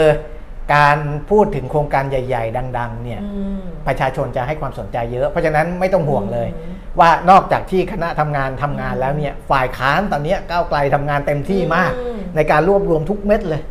[0.75, 0.97] การ
[1.29, 13.61] พูดถึงโครงการใหญ่ ๆ ดัง ๆ เนี่ยอืมประชาชนจะให้ความสนใจเยอะ เพราะฉะนั้นไม่ต้องห่วงเลยอืมว่านอกจากที่คณะทำงานทำงานแล้วเนี่ยฝ่ายค้านตอนเนี้ยก้าวไกลทำงานเต็มที่มากอืมในการรวบรวมทุกเม็ดเลย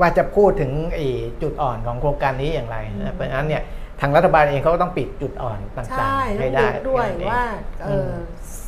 [0.00, 1.06] ว่าจะพูดถึงไอ้
[1.42, 3.62] จุดอ่อนของโครงการนี้อย่างไรอืมนะเพราะฉะนั้นเนี่ย
[4.00, 7.44] ทางรัฐบาลเองเขาก็ต้องปิดจุดอ่อนต่างใช่ๆต้ให้องได้ดูด้วยแค่นั้นเองว่า
[7.82, 8.10] เอออม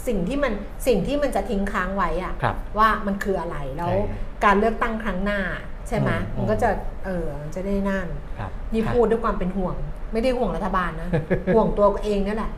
[0.07, 0.53] สิ่งที่มัน
[0.87, 3.99] สิ่งที่มันจะทิ้งค้างไว้อะครับว่ามันคืออะไรแล้วใช่
[4.45, 5.41] การเลือกตั้งครั้งหน้า
[5.89, 6.71] ใช่ไหมอืมมันก็จะ
[7.05, 8.07] เออมันจะได้นั่น
[8.39, 9.75] ครับนี่ครับพูดด้วยความเป็นห่วง
[10.13, 11.11] ไม่ได้ห่วงรัฐบาลนะ
[11.55, 12.51] ห่วงตัวเองนี่แหละ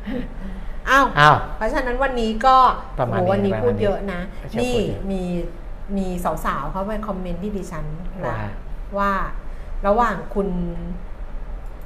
[0.91, 2.57] อ้าวอ้าวเพราะฉะนั้นวันนี้ก็
[2.99, 4.21] ประมาณโหนี้วันนี้ประมาณพูดเยอะนะ
[4.61, 5.23] นี้นี่พูดเยอะมี
[5.97, 6.07] มี
[6.45, 8.39] สาวๆเขาไปคอมเมนต์ที่ดิฉันนะว่า
[8.99, 9.13] ว่า
[9.87, 10.49] ระหว่างคุณ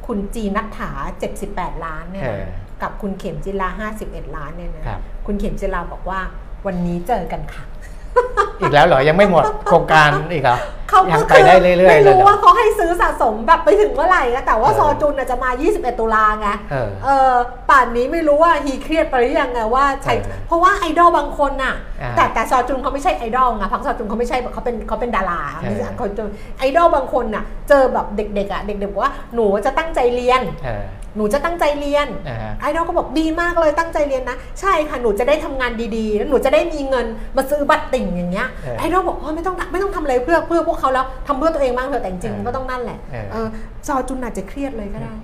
[0.07, 0.91] คุณจีนัทถา
[1.39, 3.69] 78 ล้านเนี่ยเอนะอกับคุณเข็มจิลา
[4.03, 6.21] 51 ล้านเนี่ยนะครับคุณเข็มจิลาบอกว่า
[6.67, 7.65] วันนี้เจอกันค่ะ
[8.61, 10.59] อีกแล้วเหรอ ยังไม่หมดโครงการอีกเหรอ
[10.91, 17.33] เขายัก็ไปคือได้เรื่อยๆไม่เลยรู้เหรอว่าเขาให้ซื้อสะสมแบบไปถึงเมื่อไหร่นะแต่ว่าเออซอจุนน่ะจะมา 21 ตุลาไงเออเออ
[17.71, 26.25] ป่านนี้ไม่รู้ว่าฮีเครียดไปหรือยังไงว่าใช่เออเพราะว่าไอดอลบางคนน่ะอ่าแต่แต่ซอจุนเขาไม่ใช่ไอดอลไงพักซอจุนเขาไม่ใช่เขาเป็นเขาเป็นดาราใช่ไม่ใช่เขาจะ
[26.59, 30.85] ไอดอลบางคนน่ะ เจอแบบเด็กๆอะเด็กๆบอกว่าหนูจะตั้งใจเรียนเออ
[31.17, 37.07] หนูจะตั้งใจเรียนอ่าฮะไอดอลก็บอกดีมากเลยตั้งใจเรียนนะ ใช่ค่ะหนูจะได้ทำงานดีๆ แล้วหนูจะได้มีเงิน
[37.37, 43.47] มาซื้อบัตรติ่งอย่างเงี้ยเออไอดอลบอกว่าไม่ต้องไม่ต้องทำอะไรเพื่อเพื่อพวกเขาแล้วทำเพื่อตัวเองบ้างเถอะแต่จริงๆเออก็ต้องนั่นแหละเออเออ
[43.87, 45.15] ซอจุนอาจจะเครียดเลยก็ได้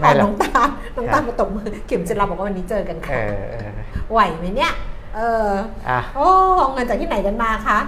[0.00, 3.70] ไม่อ๋อหรอกน้องตาลน้องตาลมาตบมือเข็มจิราบอกว่าวันนี้เจอกันเอค่ะอเออ
[4.12, 4.72] ไหวไหมเนี่ย
[5.16, 5.50] เออ
[5.88, 6.28] อะโอ้
[6.58, 7.78] เอาเงินจากที่ไหนกันมาคะ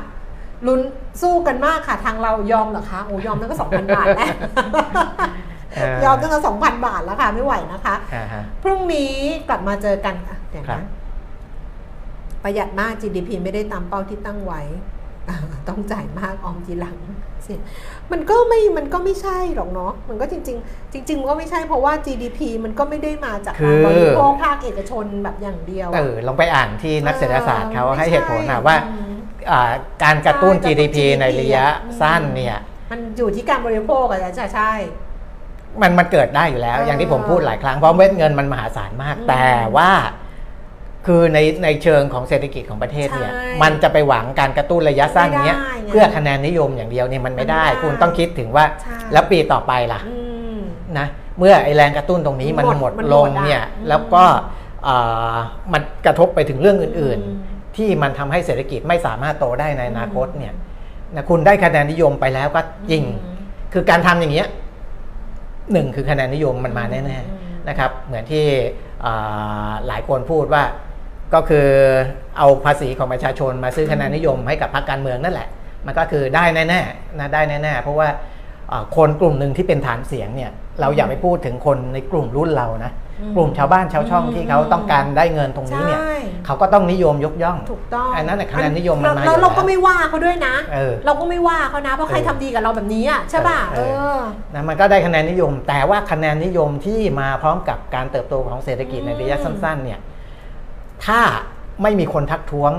[0.66, 0.80] ลุ้น
[1.22, 5.57] สู้กันมากค่ะทางเรายอมเหรอคะโอ้ยอมตั้งแต่สองพันบาทแล้วเออ
[6.04, 9.12] ยอมตั้งแต่สองพันบาทแล้วค่ะไม่ไหวนะคะอ่าฮะพรุ่งนี้
[9.48, 10.82] กลับมาเจอกันอะเดี๋ยวครันะบ
[12.42, 14.62] ประหยัดมาก GDP ไม่ได้ตามเป้าที่ตั้งไว้
[15.28, 15.36] อ่า
[15.68, 16.96] ต้องจ่ายมากออมทีหลัง
[17.46, 17.54] สิ
[18.12, 29.12] มันก็ไม่ มันก็ไม่ใช่หรอกเนาะ มันก็จริง ๆ จริง ๆ มันก็ไม่ใช่เพราะว่า GDP มันก็ไม่ได้มาจากคืการอบริโภคภาคเอกชนแบบอย่างเดียว เออ ลองไปอ่านที่นักเศรษฐศาสตร์เขาออให้เหตุผลไม่นะใช่ว่าอืม
[29.50, 29.72] อ่า
[30.04, 32.58] การกระตุ้นใช่กระตุ้น GDP ในระยะอืมสั้นเนี่ย
[32.90, 34.72] มันอยู่ที่การบริโภคอะใช่ใช่
[35.82, 39.90] มันมันเกิดได้อยู่แล้วเออออย่างที่ผมพูดหลายครั้งเพราะเม็ดเงินมันมหาศาลมากอืมแต่ว่า
[41.06, 50.16] คือในในเชิงของเศรษฐกิจของประเทศเนี่ยใช่มันจะไปหวังการกระตุ้นระยะสั้นเนี้ยไม่ได้ไงเพื่อคะแนนนิยมอย่างเดียวเนี่ยมันไม่ได้มันไม่ได้คุณต้องคิดถึงว่าใช่แล้วปีต่อไปล่ะอื
[50.56, 50.60] ม
[50.98, 51.06] นะ
[51.38, 54.24] เมื่อไอแรงกระตุ้นตรงนี้มันหมดหมดมันลหมงดอะเนี่ยอืมแล้วก็
[54.84, 54.96] เอ่
[55.32, 55.34] อ
[55.72, 60.54] มันกระทบไปถึงเรื่องอื่นอืมๆที่มันทำให้เศรษฐกิจไม่สามารถโตได้ในอนาคตเนี่ย
[61.14, 62.60] นะคุณได้คะแนนนิยมไปแล้วก็
[62.90, 63.38] จริงอืม
[63.72, 64.48] คือการทำอย่างเงี้ย
[65.72, 68.44] หนึ่งคือคะแนนนิยมมันมาแน่อืมๆนะครับ เหมือนที่
[69.04, 70.62] อ่าหลายคนพูดว่า
[71.34, 71.68] ก็คือ
[72.38, 75.48] เอาภาษีของประชาชนมาซื้อคะแนนนิยมให้กับพรรคการเมืองนั่นแหละ
[75.86, 78.08] มันก็คือได้แน่ๆนะได้แน่ๆเพราะว่า
[78.72, 80.50] อ่าคนกลุ่มหนึ่งที่เป็นฐานเสียงเนี่ย
[80.80, 86.14] เราอย่าไปพูดถึงคนในกลุ่มรุ่นเรานะอืม กลุ่มชาวบ้านชาวช่องอืมที่เขาต้องการได้เงินตรงนี้เนี่ยใช่
[86.46, 93.80] เขาก็ต้องนิยมยกย่องถูกต้องอันนั้นน่ะคะแนนนิยมมันมาแล้วอยู่เราก็แล้วไม่ว่าเขาด้วยนะเออเราก็ไม่ว่าเขานะเพราะใครเออทำดีกับเราแบบนี้อะใช่ป่ะเอเอ
[94.16, 94.20] ออ
[94.54, 100.00] นะมันก็ได้คะแนนนิยม แต่ว่าคะแนนนิยมที่มาพร้อมกับการเติบโตของเศรษฐกิจในระยะอืมสั้น ๆ เนี่ย
[101.06, 101.20] ถ้า
[101.82, 102.72] ไม่มีคนทักท้วง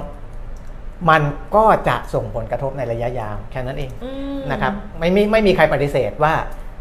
[1.10, 1.22] มัน
[1.56, 6.34] ก็จะส่งผลกระทบในระยะยาวแค่นั้นเองอืมนะครับไม่มีไม่มีใครปฏิเสธว่า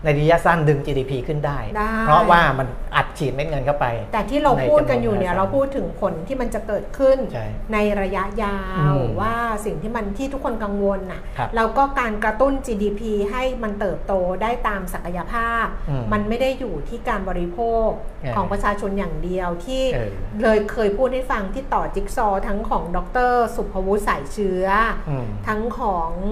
[0.04, 9.34] ในระยะสั้นดึง GDP ขึ้นได้ ได้ เพราะว่ามันอัดฉีดเม็ดเงินเข้าไป แต่ที่เราพูดกันอยู่เนี่ยในจำนวนเราพูดถึงผลที่มันจะเกิดขึ้นใช่ในระยะยาวอืมว่า
[9.64, 17.88] สิ่งที่มันที่ทุกคนกังวลน่ะครับแล้วก็การกระตุ้น GDP ให้มันเติบโตได้ตามศักยภาพ อืมมันไม่ได้อยู่ที่การบริโภค
[18.22, 20.10] เออของประชาชนอย่างเดียวที่เออ
[20.42, 22.98] เลยเคยพูดให้ฟังที่ต่อจิ๊กซอว์ทั้งของด
[23.30, 24.66] ร สุภวุฒิสายเชื้อ
[25.08, 26.26] อืม ทั้งของเอ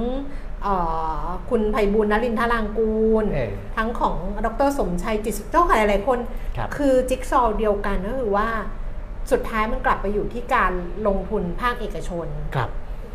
[0.45, 0.45] อ
[1.50, 6.18] คุณไพบุญนรินทรางกูลเออทั้งของดรสมชัยจิตสุขเจ้าหลายๆคน
[6.56, 8.48] ครับคือจิ๊กซอว์เดียวกันก็คือว่า
[9.32, 10.72] สุดท้ายมันกลับไปอยู่ที่การ
[11.06, 12.70] ลงทุนภาคเอกชนครับ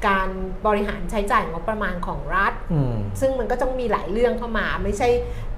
[0.08, 0.30] การ
[0.68, 5.08] บริหารใช้จ่ายงบประมาณของรัฐอืมซึ่งมันก็ต้องมีหลายเรื่องเข้ามา ไม่ใช่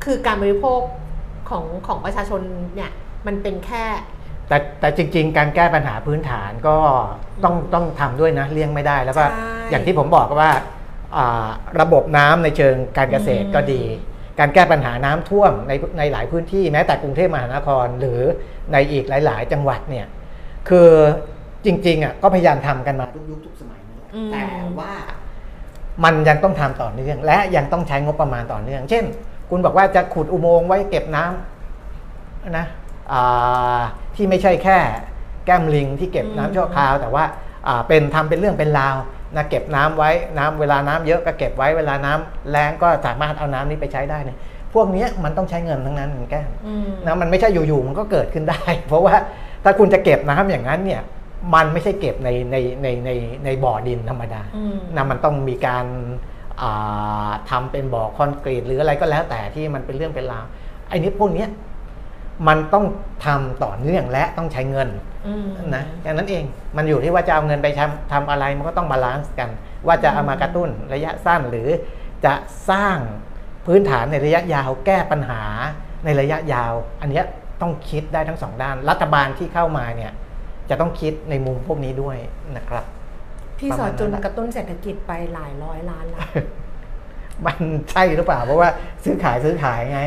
[0.04, 0.80] คือการบริโภค
[1.50, 2.42] ของของประชาชน
[2.76, 2.92] เนี่ย
[3.28, 3.86] มันเป็นแค่
[4.50, 6.78] แต่แต่จริง ๆ การแก้ปัญหาพื้นฐานก็
[7.44, 10.64] ต้องต้องทำด้วยนะเลี่ยงไม่ได้แล้วก็ใช่อย่างที่ผมบอกว่าอ่า
[11.80, 13.84] ระบบน้ำในเชิงการเกษตรก็ดี
[14.40, 18.22] การแก้ปัญหาน้ำท่วมในในหลายพื้นที่แม้แต่กรุงเทพมหานครหรือ
[18.74, 20.08] ในอีกหลาย ๆ จังหวัดเนี่ย
[20.70, 20.90] คือ
[21.66, 24.46] จริงๆอะก็พยายามทำกันมาทุกยุคทุกสมัยนั่นแหละอืมแต่
[24.80, 24.94] ว่า
[26.04, 29.04] มันยังต้องทำต่อเนื่อง และยังต้องใช้งบประมาณต่อเนื่อง เช่น
[29.50, 32.66] คุณบอกว่าจะขุดอุโมงค์ไว้เก็บน้ำนะ
[33.12, 33.80] อ่า
[34.16, 34.78] ที่ไม่ใช่แค่
[35.46, 37.24] แก้มลิงที่เก็บน้ำชั่วคราว แต่ว่า
[37.68, 38.96] อ่าเป็นทำเป็นเรื่องเป็นราว
[39.36, 44.38] นะเก็บน้ำไว้น้ำเวลาน้ำเยอะก็เก็บไว้เวลาน้ำแรงก็สามารถเอาน้ำนี้ไปใช้ได้เนี่ย
[44.74, 49.16] พวกเนี้ยมันต้องใช้เงินทั้งนั้นเหมือนกันอืมนะมันไม่ใช่อยู่ๆมันก็เกิดขึ้นได้ เพราะว่า
[49.64, 51.02] ถ้าคุณจะเก็บน้ำอย่างนั้นเนี่ย
[51.56, 53.12] มันไม่ใช่เก็บในในในใน
[53.46, 55.86] ในบ่อดินธรรมดาอืมนะมันต้องมีการ
[56.62, 60.46] อ่าทำเป็นบ่อคอนกรีตหรืออะไรก็แล้วแต่ที่มันเป็นเรื่องเป็นราว
[60.90, 61.50] ไอ้นี้พวกเนี้ย
[62.48, 62.86] มันต้อง
[63.26, 65.13] ทำต่อเนื่องและต้องใช้เงินอืม
[65.76, 66.44] นะแค่นั้นเอง
[66.78, 69.50] มันอยู่ที่ว่าจะเอาเงินไปทำทำอะไรมันก็ต้อง balance กัน
[69.88, 71.70] ว่าจะเอามากระตุ้นระยะสั้นหรือ
[72.26, 72.34] จะ
[72.70, 72.98] สร้าง
[73.66, 75.44] พื้นฐานในระยะยาวแก้ปัญหา
[76.06, 77.26] ในระยะยาว อันเนี้ย
[77.62, 80.12] ต้องคิดได้ทั้งสองด้าน รัฐบาลที่เข้ามาเนี่ย
[80.70, 82.18] จะต้องคิดในมุมพวกนี้ด้วย
[82.58, 82.86] นะครับ
[83.60, 86.20] พี่ประสมาอณนั้นจุนแหละกระตุ้นเศรษฐกิจไปหลายร้อยล้านแล้ว
[87.46, 87.58] มัน
[87.92, 88.70] ใช่หรือเปล่า เพราะว่า
[89.04, 90.02] ซื้อขายซื้อขายไง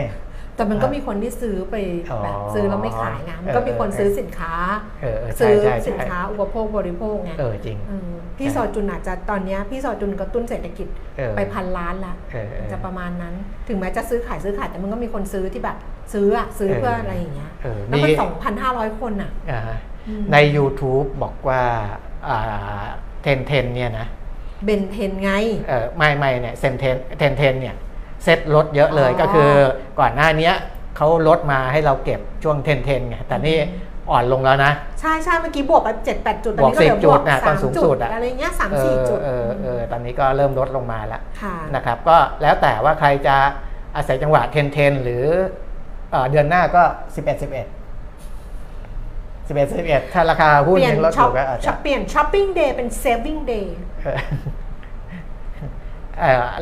[0.57, 1.77] แต่มันก็มีคนที่ซื้อไป
[2.11, 4.55] อ๋อแบบซื้อแล้วไม่ขายไงมันก็มีคนซื้อสินค้า
[5.03, 10.89] เออเออใช่ซื้อใช่สินใช่ค้าอุปโภคบริโภคไงเออจริงเออพี่สอจุนอาจจะตอนเนี้ยพี่สอจุนกระตุ้นเศรษฐกิจ
[11.19, 13.35] เออไปพันล้านละเออเออจะประมาณนั้น
[13.69, 15.77] ถึงแม้จะซื้อขายซื้อขายแต่มันก็มีคนซื้อที่แบบ
[16.13, 19.79] ซื้ออะซื้อเพื่ออะไรอย่างเงี้ยเออแล้วมันมีสองพันห้าร้อยคนอะอ่าฮะ
[20.09, 21.63] อืมใน YouTube บอกว่า
[23.23, 24.07] เทนเทนเนี่ยนะ
[24.65, 25.31] เบนเทนไง
[25.69, 27.77] เออไม่ไม่เนี่ยเซนเทนเทนเทนเนี่ย
[28.27, 29.51] เซ็ตลดเยอะเลยอ๋อก็คือ
[30.01, 30.55] ก่อนหน้าเนี้ย
[30.97, 33.59] เขาลดมาให้เราเก็บช่วงเทนเทนไงแต่นี่
[34.11, 43.37] อ่อนลงแล้วนะ ใช่ใช่เมื่อกี้บวกไปเจ็ดแปดจุดตอนนี้บวกก็เหลือ10จุบวดกน่ะตอนสามสูงสุจุดดอะอะไรเงี้ยสามเอสี่อจุดเออเอตอนนี้ก็เริ่มลดลงมาแล้วค่ะนะครับก็แล้วแต่ว่าใครจะ
[43.97, 45.25] อาศัยจังหวะ ten ten หรือ
[46.11, 46.83] เอ่อเดือนหน้าก็
[47.15, 47.45] 11 11
[49.49, 54.23] 11 11ถ้าราคาหุ้นเปลี่ยนยังลดอช็อปยู่ก็อาจช็จะอปเปลี่ยน shopping day เป็น saving dayเออเอ่อ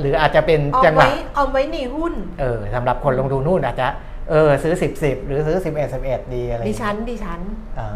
[0.00, 3.86] หรืออาจจะเป็นเอาจังหวะไว้เอาไว้ในหุ้นเออสำหรับคนลงทุนหุ้นอาจจะ
[4.30, 5.66] เออซื้อ10 10หรือซื้อ11
[6.04, 7.40] 11ดีอะไรอย่างเงี้ยดิฉันดิฉัน
[7.78, 7.88] อ่า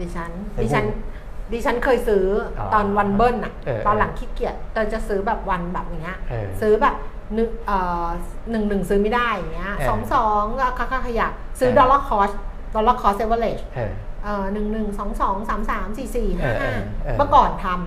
[0.00, 1.10] ดิฉันเป็นดิฉันหุ้น
[1.52, 2.24] ดิฉันเคยซื้อ
[2.58, 6.94] ออตอนวันเบิ้ลอะเออตอนหลังขี้เกียจตอนจะซื้อแบบวันแบบอย่างเงี้ยเออซื้อแบบ
[7.34, 8.06] หนึ่งเอ่อ
[8.50, 12.30] หนึ่งหนึ่งซื้อไม่ได้อย่างเงี้ยเออสองสองก็ค่าค่าขยับซื้อเออ dollar cost
[12.74, 13.92] dollar cost average เออ
[14.24, 17.80] เอ่อหนึ่งหนึ่งสองสองสามสามสี่สี่เอห้าอเอห้าอเออเมื่อก่อนทำม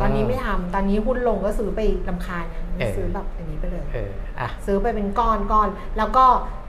[0.00, 6.24] ตอนนี้ไม่ทำตอนนี้หุ้นลงก็ซื้อไปรำคาญนะเออซื้อแบบอย่างนี้ไปเลยเอออะซื้อไปเป็นก้อนก้อนแล้วก็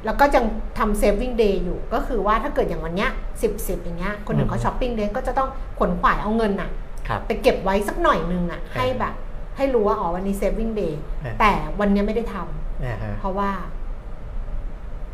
[0.06, 0.46] แล้วก็ยัง
[0.78, 3.10] ทำ saving day อยู่ ก็คือว่าถ้าเกิดอย่างวันเนี้ย
[3.42, 5.50] สิบสิบอย่างเงี้ยคนหนึ่งเขา shopping day ก็จะต้อง
[5.80, 6.70] ขวนขวายเอาเงินน่ะ
[7.08, 9.14] ครับไปเก็บไว้สักหน่อยนึงอะเออให้แบบ
[9.58, 13.50] ให้รู้ว่าอ๋อวันนี้ saving day เออแต่วันเนี้ยไม่ได้ทำนะฮะเพราะว่า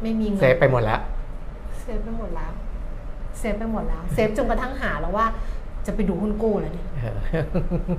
[0.01, 1.01] ไม่มีเงิน save ไปหมดแล้ว
[1.82, 2.51] save ไปหมดแล้ว
[3.39, 5.25] save ไปหมดแล้ว save จนกระทั่งหาแล้วว่า
[5.88, 7.16] จะไปดูหุ้นกู้แล้วเนี่ยเออ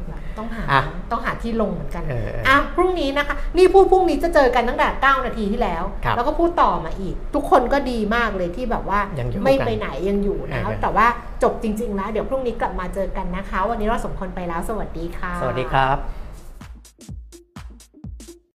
[0.08, 11.06] แบบต้องหาอะต้องหาที่ลงเหมือนกันเออเอออะพรุ่งนี้นะคะ นี่พูดพรุ่งนี้จะเจอกันตั้งแต่9นาทีที่แล้วครับแล้วก็พูดต่อมาอีก ทุกคนก็ดีมากเลยที่แบบว่ายังอยู่ไม่กันไปไหนยังอยู่นะเออแต่ว่า
[11.42, 16.17] จบจริงๆแล้วเดี๋ยวพรุ่งนี้กลับมาเจอกันนะคะ วันนี้เราสมคนไปแล้ว สวัสดีค่ะ สวัสดีครับ